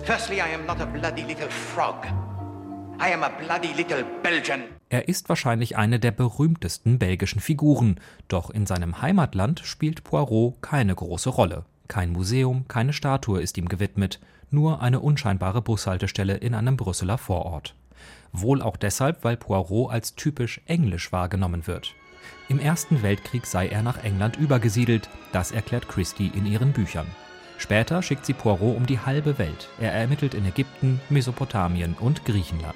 Firstly, 0.04 0.38
I 0.38 0.56
am 0.56 0.66
not 0.66 0.80
a 0.82 0.86
bloody 0.86 1.24
little 1.24 1.50
frog. 1.50 2.06
I 3.00 3.14
am 3.14 3.24
a 3.24 3.30
bloody 3.30 3.74
little 3.76 4.06
Belgian. 4.22 4.62
Er 4.90 5.08
ist 5.08 5.28
wahrscheinlich 5.28 5.76
eine 5.76 6.00
der 6.00 6.12
berühmtesten 6.12 7.00
belgischen 7.00 7.42
Figuren, 7.42 8.00
doch 8.28 8.50
in 8.50 8.66
seinem 8.66 9.02
Heimatland 9.02 9.62
spielt 9.62 10.04
Poirot 10.04 10.62
keine 10.62 10.94
große 10.94 11.30
Rolle. 11.30 11.66
Kein 11.88 12.12
Museum, 12.12 12.68
keine 12.68 12.94
Statue 12.94 13.42
ist 13.42 13.58
ihm 13.58 13.68
gewidmet, 13.68 14.20
nur 14.54 14.82
eine 14.82 15.00
unscheinbare 15.00 15.62
Bushaltestelle 15.62 16.36
in 16.36 16.56
einem 16.56 16.78
Brüsseler 16.78 17.18
Vorort. 17.18 17.76
Wohl 18.32 18.62
auch 18.62 18.78
deshalb, 18.78 19.24
weil 19.24 19.38
Poirot 19.38 19.92
als 19.92 20.16
typisch 20.16 20.62
englisch 20.66 21.12
wahrgenommen 21.12 21.68
wird. 21.68 21.94
Im 22.50 22.60
Ersten 22.60 23.04
Weltkrieg 23.04 23.46
sei 23.46 23.68
er 23.68 23.84
nach 23.84 24.04
England 24.04 24.38
übergesiedelt, 24.38 25.10
das 25.32 25.52
erklärt 25.52 25.90
Christie 25.90 26.32
in 26.34 26.46
ihren 26.46 26.72
Büchern. 26.72 27.08
Später 27.58 28.02
schickt 28.02 28.26
sie 28.26 28.34
Poirot 28.34 28.76
um 28.76 28.86
die 28.86 29.00
halbe 29.00 29.38
Welt. 29.38 29.70
Er 29.80 29.94
ermittelt 29.94 30.34
in 30.34 30.46
Ägypten, 30.46 31.00
Mesopotamien 31.10 31.96
und 32.00 32.26
Griechenland. 32.26 32.76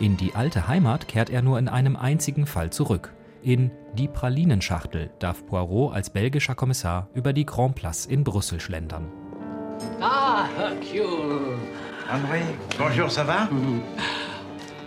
In 0.00 0.16
die 0.16 0.34
alte 0.34 0.66
Heimat 0.66 1.08
kehrt 1.08 1.30
er 1.30 1.42
nur 1.42 1.58
in 1.58 1.68
einem 1.68 1.94
einzigen 1.94 2.46
Fall 2.46 2.70
zurück. 2.70 3.12
In 3.42 3.70
Die 3.94 4.08
Pralinenschachtel 4.08 5.10
darf 5.18 5.46
Poirot 5.46 5.94
als 5.94 6.10
belgischer 6.10 6.54
Kommissar 6.54 7.08
über 7.14 7.32
die 7.32 7.46
Grand 7.46 7.74
Place 7.74 8.06
in 8.06 8.24
Brüssel 8.24 8.60
schlendern. 8.60 9.10
Ah, 10.00 10.19
Hercule. 10.56 11.56
André, 12.10 12.42
bonjour, 12.78 13.08
ça 13.10 13.24
va? 13.24 13.48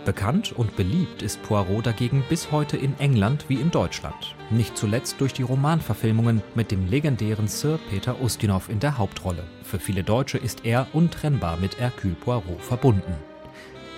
Bekannt 0.04 0.52
und 0.52 0.76
beliebt 0.76 1.22
ist 1.22 1.42
Poirot 1.42 1.86
dagegen 1.86 2.22
bis 2.28 2.52
heute 2.52 2.76
in 2.76 2.94
England 2.98 3.46
wie 3.48 3.54
in 3.54 3.70
Deutschland. 3.70 4.34
Nicht 4.50 4.76
zuletzt 4.76 5.20
durch 5.20 5.32
die 5.32 5.42
Romanverfilmungen 5.42 6.42
mit 6.54 6.70
dem 6.70 6.86
legendären 6.86 7.48
Sir 7.48 7.78
Peter 7.88 8.20
Ustinov 8.20 8.68
in 8.68 8.80
der 8.80 8.98
Hauptrolle. 8.98 9.44
Für 9.62 9.78
viele 9.78 10.04
Deutsche 10.04 10.36
ist 10.36 10.66
er 10.66 10.88
untrennbar 10.92 11.56
mit 11.56 11.80
Hercule 11.80 12.14
Poirot 12.14 12.60
verbunden. 12.60 13.14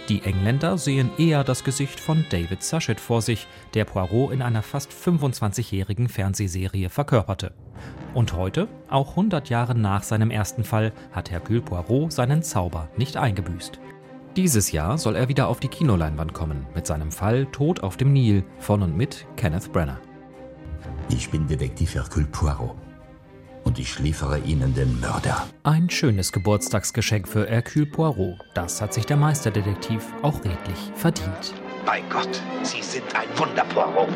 Die 0.09 0.23
Engländer 0.23 0.79
sehen 0.79 1.11
eher 1.19 1.43
das 1.43 1.65
Gesicht 1.65 1.99
von 1.99 2.25
David 2.31 2.63
Suchet 2.63 3.01
vor 3.01 3.23
sich, 3.23 3.49
der 3.75 3.85
Poirot 3.85 4.33
in 4.33 4.41
einer 4.41 4.63
fast 4.63 4.93
25-jährigen 4.93 6.09
Fernsehserie 6.09 6.91
verkörperte. 6.91 7.53
Und 8.15 8.33
heute, 8.33 8.69
auch 8.89 9.11
100 9.11 9.49
Jahre 9.49 9.75
nach 9.75 10.05
seinem 10.05 10.31
ersten 10.31 10.63
Fall, 10.63 10.93
hat 11.11 11.33
Hercule 11.33 11.61
Poirot 11.61 12.13
seinen 12.13 12.45
Zauber 12.45 12.89
nicht 12.97 13.17
eingebüßt. 13.17 13.81
Dieses 14.37 14.71
Jahr 14.71 14.97
soll 14.97 15.17
er 15.17 15.29
wieder 15.29 15.49
auf 15.49 15.59
die 15.59 15.69
Kinoleinwand 15.69 16.33
kommen 16.33 16.67
mit 16.75 16.87
seinem 16.87 17.11
Fall 17.11 17.47
Tod 17.47 17.81
auf 17.81 17.97
dem 17.97 18.13
Nil 18.13 18.45
von 18.59 18.83
und 18.83 18.97
mit 18.97 19.27
Kenneth 19.37 19.73
Brenner. 19.73 19.99
Ich 21.09 21.31
bin 21.31 21.49
Detektiv 21.49 21.95
Hercule 21.95 22.27
Poirot 22.27 22.77
und 23.67 23.81
ich 23.81 23.99
liefere 23.99 24.39
Ihnen 24.39 24.75
den 24.75 25.01
Mörder. 25.01 25.47
Ein 25.65 25.91
schönes 25.91 26.31
Geburtstagsgeschenk 26.31 27.27
für 27.27 27.47
Hercule 27.47 27.87
Poirot. 27.87 28.39
Das 28.55 28.81
hat 28.81 28.95
sich 28.95 29.05
der 29.05 29.17
Meisterdetektiv 29.17 30.05
auch 30.23 30.39
redlich 30.39 30.79
verdient. 30.95 31.53
Bei 31.85 32.01
Gott, 32.09 32.41
Sie 32.63 32.81
sind 32.81 33.05
ein 33.15 33.29
Wunder, 33.37 33.65
Poirot. 33.65 34.09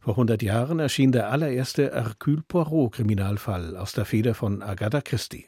Vor 0.00 0.14
100 0.14 0.42
Jahren 0.42 0.80
erschien 0.80 1.12
der 1.12 1.30
allererste 1.30 1.92
Hercule 1.92 2.42
Poirot-Kriminalfall 2.48 3.76
aus 3.76 3.92
der 3.92 4.04
Feder 4.04 4.34
von 4.34 4.60
Agatha 4.62 5.00
Christie. 5.00 5.46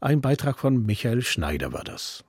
Ein 0.00 0.22
Beitrag 0.22 0.58
von 0.58 0.86
Michael 0.86 1.20
Schneider 1.20 1.74
war 1.74 1.84
das. 1.84 2.24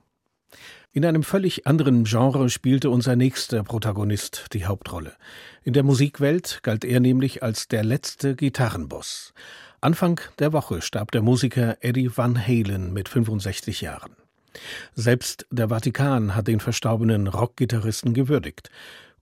In 0.92 1.06
einem 1.06 1.22
völlig 1.22 1.66
anderen 1.66 2.04
Genre 2.04 2.50
spielte 2.50 2.90
unser 2.90 3.16
nächster 3.16 3.64
Protagonist 3.64 4.48
die 4.52 4.66
Hauptrolle. 4.66 5.14
In 5.62 5.72
der 5.72 5.82
Musikwelt 5.82 6.60
galt 6.62 6.84
er 6.84 7.00
nämlich 7.00 7.42
als 7.42 7.68
der 7.68 7.82
letzte 7.82 8.36
Gitarrenboss. 8.36 9.32
Anfang 9.82 10.20
der 10.38 10.52
Woche 10.52 10.80
starb 10.80 11.10
der 11.10 11.22
Musiker 11.22 11.76
Eddie 11.80 12.16
Van 12.16 12.38
Halen 12.38 12.92
mit 12.92 13.08
65 13.08 13.80
Jahren. 13.80 14.12
Selbst 14.94 15.44
der 15.50 15.70
Vatikan 15.70 16.36
hat 16.36 16.46
den 16.46 16.60
verstorbenen 16.60 17.26
Rockgitarristen 17.26 18.14
gewürdigt. 18.14 18.70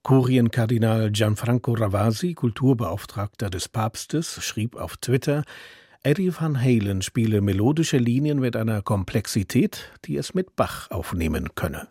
Kurienkardinal 0.02 1.12
Gianfranco 1.12 1.72
Ravasi, 1.72 2.34
Kulturbeauftragter 2.34 3.48
des 3.48 3.70
Papstes, 3.70 4.44
schrieb 4.44 4.76
auf 4.76 4.98
Twitter, 4.98 5.44
Eddie 6.02 6.30
Van 6.38 6.60
Halen 6.60 7.00
spiele 7.00 7.40
melodische 7.40 7.96
Linien 7.96 8.38
mit 8.38 8.54
einer 8.54 8.82
Komplexität, 8.82 9.90
die 10.04 10.18
es 10.18 10.34
mit 10.34 10.56
Bach 10.56 10.90
aufnehmen 10.90 11.54
könne. 11.54 11.88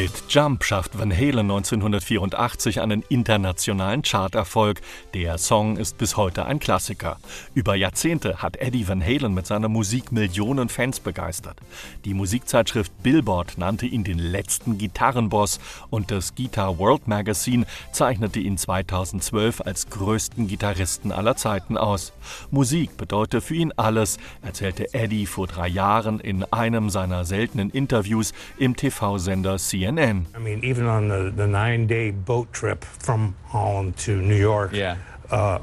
Mit 0.00 0.12
Jump 0.28 0.62
schafft 0.62 0.96
Van 0.96 1.10
Halen 1.10 1.50
1984 1.50 2.80
einen 2.80 3.02
internationalen 3.08 4.02
Charterfolg. 4.02 4.80
Der 5.12 5.38
Song 5.38 5.76
ist 5.76 5.98
bis 5.98 6.16
heute 6.16 6.46
ein 6.46 6.60
Klassiker. 6.60 7.18
Über 7.52 7.74
Jahrzehnte 7.74 8.40
hat 8.40 8.58
Eddie 8.58 8.86
Van 8.86 9.02
Halen 9.04 9.34
mit 9.34 9.48
seiner 9.48 9.68
Musik 9.68 10.12
Millionen 10.12 10.68
Fans 10.68 11.00
begeistert. 11.00 11.58
Die 12.04 12.14
Musikzeitschrift 12.14 12.92
Billboard 13.02 13.58
nannte 13.58 13.86
ihn 13.86 14.04
den 14.04 14.20
letzten 14.20 14.78
Gitarrenboss 14.78 15.58
und 15.90 16.12
das 16.12 16.36
Guitar 16.36 16.78
World 16.78 17.08
Magazine 17.08 17.66
zeichnete 17.90 18.38
ihn 18.38 18.56
2012 18.56 19.62
als 19.62 19.90
größten 19.90 20.46
Gitarristen 20.46 21.10
aller 21.10 21.34
Zeiten 21.34 21.76
aus. 21.76 22.12
Musik 22.52 22.96
bedeutet 22.96 23.42
für 23.42 23.56
ihn 23.56 23.72
alles, 23.76 24.18
erzählte 24.42 24.94
Eddie 24.94 25.26
vor 25.26 25.48
drei 25.48 25.66
Jahren 25.66 26.20
in 26.20 26.44
einem 26.52 26.88
seiner 26.88 27.24
seltenen 27.24 27.70
Interviews 27.70 28.32
im 28.58 28.76
TV-Sender 28.76 29.58
CNN. 29.58 29.87
CNN. 29.88 30.26
I 30.34 30.38
mean, 30.38 30.62
even 30.62 30.86
on 30.86 31.08
the, 31.08 31.32
the 31.34 31.46
nine-day 31.46 32.10
boat 32.10 32.52
trip 32.52 32.84
from 32.84 33.34
Holland 33.52 33.96
to 34.04 34.12
New 34.12 34.34
York. 34.34 34.72
Yeah. 34.72 34.96
Uh, 35.30 35.58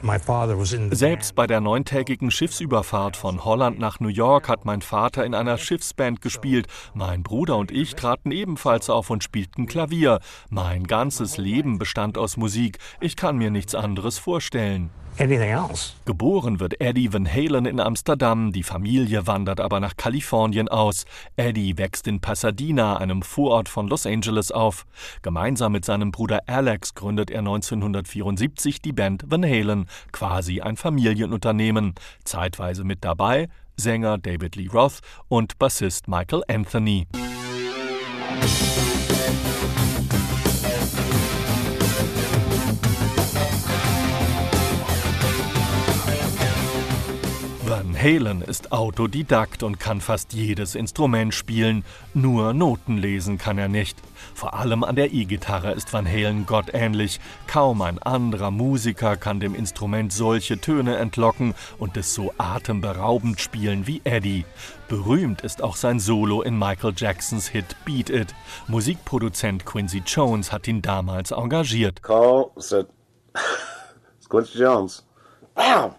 Selbst 0.92 1.34
bei 1.34 1.48
der 1.48 1.60
neuntägigen 1.60 2.30
Schiffsüberfahrt 2.30 3.18
von 3.18 3.44
Holland 3.44 3.80
nach 3.80 4.00
New 4.00 4.10
York 4.10 4.48
hat 4.48 4.64
mein 4.64 4.84
Vater 4.84 5.26
in 5.26 5.34
einer 5.34 5.58
Schiffsband 5.58 6.22
gespielt. 6.22 6.68
Mein 6.94 7.24
Bruder 7.24 7.58
und 7.58 7.72
ich 7.72 7.96
traten 7.96 8.32
ebenfalls 8.32 8.92
auf 8.92 9.10
und 9.10 9.24
spielten 9.24 9.66
Klavier. 9.66 10.20
Mein 10.52 10.84
ganzes 10.84 11.38
Leben 11.38 11.80
bestand 11.80 12.20
aus 12.20 12.38
Musik. 12.38 12.78
Ich 13.02 13.16
kann 13.16 13.38
mir 13.38 13.50
nichts 13.50 13.74
anderes 13.74 14.20
vorstellen 14.20 14.92
Geboren 16.04 16.60
wird 16.60 16.82
Eddie 16.82 17.14
Van 17.14 17.26
Halen 17.26 17.66
in 17.66 17.80
Amsterdam, 17.80 18.52
die 18.52 18.64
Familie 18.64 19.26
wandert 19.26 19.62
aber 19.62 19.80
nach 19.80 19.96
Kalifornien 19.96 20.68
aus. 20.68 21.06
Eddie 21.38 21.78
wächst 21.78 22.08
in 22.08 22.20
Pasadena, 22.20 22.98
einem 22.98 23.22
Vorort 23.22 23.70
von 23.70 23.88
Los 23.88 24.06
Angeles, 24.06 24.52
auf. 24.52 24.86
Gemeinsam 25.22 25.72
mit 25.72 25.86
seinem 25.86 26.12
Bruder 26.12 26.42
Alex 26.48 26.96
gründet 26.96 27.32
er 27.32 27.40
1974 27.40 28.82
die 28.82 28.92
Band 28.92 29.24
Van 29.28 29.44
Halen, 29.44 29.86
quasi 30.12 30.60
ein 30.60 30.76
Familienunternehmen. 30.76 31.96
Zeitweise 32.26 32.84
mit 32.84 33.06
dabei 33.06 33.48
Sänger 33.78 34.18
David 34.18 34.58
Lee 34.58 34.68
Roth 34.68 35.00
und 35.30 35.58
Bassist 35.60 36.10
Michael 36.10 36.44
Anthony. 36.50 37.08
Halen 48.06 48.44
ist 48.44 48.72
Autodidakt 48.72 49.64
und 49.64 49.80
kann 49.80 50.00
fast 50.00 50.34
jedes 50.34 50.76
Instrument 50.76 51.34
spielen, 51.34 51.84
nur 52.14 52.54
Noten 52.54 53.00
lesen 53.00 53.40
kann 53.40 53.58
er 53.58 53.68
nicht. 53.68 53.98
Vor 54.36 54.54
allem 54.54 54.84
an 54.84 54.96
der 54.96 55.12
E-Gitarre 55.12 55.72
ist 55.72 55.92
Van 55.92 56.08
Halen 56.08 56.46
gottähnlich. 56.46 57.20
Kaum 57.48 57.82
ein 57.82 57.98
anderer 57.98 58.52
Musiker 58.52 59.18
kann 59.18 59.40
dem 59.40 59.56
Instrument 59.56 60.14
solche 60.14 60.62
Töne 60.62 60.98
entlocken 60.98 61.56
und 61.80 61.98
es 61.98 62.14
so 62.14 62.32
atemberaubend 62.38 63.42
spielen 63.42 63.88
wie 63.88 64.02
Eddie. 64.04 64.46
Berühmt 64.88 65.42
ist 65.42 65.64
auch 65.64 65.76
sein 65.76 66.00
Solo 66.00 66.44
in 66.44 66.60
Michael 66.60 66.94
Jacksons 66.96 67.48
Hit 67.48 67.76
Beat 67.86 68.12
It. 68.12 68.36
Musikproduzent 68.68 69.66
Quincy 69.66 70.04
Jones 70.06 70.52
hat 70.52 70.68
ihn 70.68 70.84
damals 70.84 71.32
engagiert. 71.32 72.04
Call 72.04 72.52
said, 72.58 72.86
Quincy 74.30 74.60
Jones. 74.60 75.04
Bam! 75.56 75.96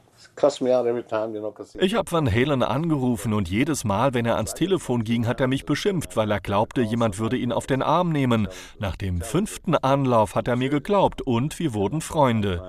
Ich 1.80 1.94
habe 1.94 2.12
Van 2.12 2.30
Halen 2.30 2.62
angerufen 2.62 3.32
und 3.32 3.48
jedes 3.48 3.84
Mal, 3.84 4.14
wenn 4.14 4.26
er 4.26 4.36
ans 4.36 4.54
Telefon 4.54 5.02
ging, 5.02 5.26
hat 5.26 5.40
er 5.40 5.46
mich 5.46 5.64
beschimpft, 5.64 6.16
weil 6.16 6.30
er 6.30 6.40
glaubte, 6.40 6.82
jemand 6.82 7.18
würde 7.18 7.36
ihn 7.36 7.52
auf 7.52 7.66
den 7.66 7.82
Arm 7.82 8.10
nehmen. 8.10 8.48
Nach 8.78 8.96
dem 8.96 9.22
fünften 9.22 9.74
Anlauf 9.74 10.34
hat 10.34 10.46
er 10.46 10.56
mir 10.56 10.68
geglaubt 10.68 11.22
und 11.22 11.58
wir 11.58 11.74
wurden 11.74 12.00
Freunde. 12.00 12.62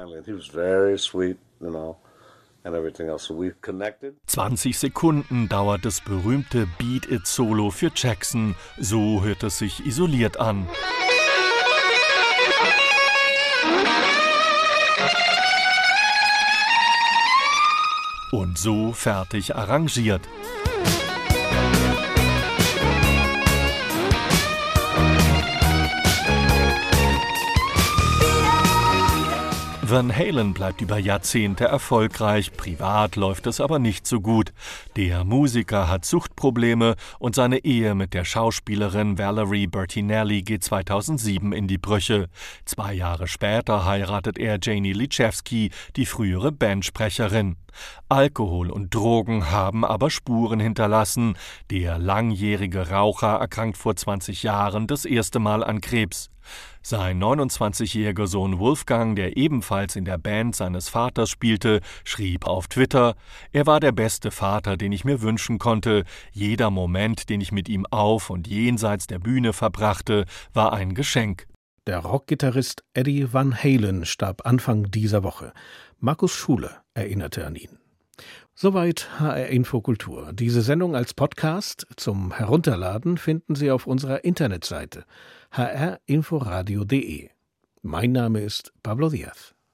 20 4.28 4.80
Sekunden 4.80 5.50
dauert 5.50 5.86
das 5.86 6.02
berühmte 6.02 6.68
Beat 6.78 7.10
It 7.10 7.28
Solo 7.28 7.70
für 7.70 7.92
Jackson. 7.94 8.56
So 8.78 9.24
hört 9.24 9.44
es 9.44 9.58
sich 9.58 9.86
isoliert 9.86 10.38
an. 10.40 10.68
Und 18.32 18.58
so 18.58 18.94
fertig 18.94 19.56
arrangiert. 19.56 20.22
Van 29.90 30.14
Halen 30.14 30.54
bleibt 30.54 30.82
über 30.82 30.98
Jahrzehnte 30.98 31.64
erfolgreich, 31.64 32.52
privat 32.52 33.16
läuft 33.16 33.48
es 33.48 33.62
aber 33.62 33.80
nicht 33.80 34.06
so 34.06 34.20
gut. 34.20 34.52
Der 34.98 35.24
Musiker 35.24 35.88
hat 35.88 36.04
Suchtprobleme 36.04 36.96
und 37.20 37.36
seine 37.36 37.64
Ehe 37.64 37.96
mit 37.96 38.14
der 38.14 38.26
Schauspielerin 38.26 39.18
Valerie 39.18 39.68
Bertinelli 39.68 40.42
geht 40.42 40.66
2007 40.66 41.54
in 41.54 41.68
die 41.68 41.78
Brüche. 41.78 42.28
Zwei 42.66 42.96
Jahre 42.96 43.28
später 43.28 43.86
heiratet 43.86 44.38
er 44.38 44.60
Janie 44.62 44.92
Lichewski, 44.92 45.72
die 45.96 46.06
frühere 46.06 46.52
Bandsprecherin. 46.52 47.56
Alkohol 48.10 48.72
und 48.72 48.94
Drogen 48.94 49.52
haben 49.52 49.86
aber 49.86 50.10
Spuren 50.10 50.60
hinterlassen. 50.60 51.38
Der 51.72 51.98
langjährige 51.98 52.90
Raucher 52.90 53.38
erkrankt 53.38 53.78
vor 53.78 53.96
20 53.96 54.44
Jahren 54.44 54.88
das 54.88 55.06
erste 55.06 55.40
Mal 55.40 55.64
an 55.64 55.80
Krebs. 55.80 56.30
Sein 56.90 57.22
29-jähriger 57.22 58.28
Sohn 58.28 58.60
Wolfgang, 58.60 59.18
der 59.18 59.36
ebenfalls 59.36 59.98
in 59.98 60.06
der 60.06 60.18
Band 60.18 60.56
seines 60.56 60.88
Vaters 60.88 61.30
spielte, 61.30 61.82
schrieb 62.06 62.48
auf 62.48 62.70
Twitter, 62.70 63.18
er 63.52 63.66
war 63.66 63.82
der 63.82 63.92
beste 63.92 64.32
Vater, 64.32 64.78
den 64.78 64.94
ich 64.94 65.04
mir 65.04 65.22
wünschen 65.22 65.60
konnte. 65.60 66.06
Jeder 66.32 66.70
Moment, 66.70 67.28
den 67.28 67.42
ich 67.42 67.52
mit 67.52 67.68
ihm 67.68 67.86
auf 67.88 68.30
und 68.30 68.48
jenseits 68.48 69.06
der 69.06 69.20
Bühne 69.20 69.52
verbrachte, 69.52 70.24
war 70.54 70.72
ein 70.72 70.96
Geschenk. 70.96 71.46
Der 71.88 72.00
Rockgitarrist 72.00 72.86
Eddie 72.94 73.34
Van 73.34 73.54
Halen 73.54 74.06
starb 74.06 74.46
Anfang 74.46 74.90
dieser 74.90 75.24
Woche. 75.24 75.52
Markus 76.00 76.32
Schule 76.32 76.72
erinnerte 76.94 77.46
an 77.46 77.58
ihn. 77.58 77.80
Soweit 78.56 79.10
HR 79.20 79.48
Infokultur. 79.48 80.32
Diese 80.32 80.62
Sendung 80.62 80.96
als 80.96 81.14
Podcast 81.14 81.86
zum 81.98 82.32
Herunterladen 82.32 83.18
finden 83.18 83.56
Sie 83.56 83.72
auf 83.72 83.88
unserer 83.88 84.24
Internetseite 84.24 85.04
hrinforadio.de. 85.52 87.30
Mein 87.82 88.12
Name 88.12 88.42
ist 88.42 88.74
Pablo 88.84 89.10
Diaz. 89.10 89.57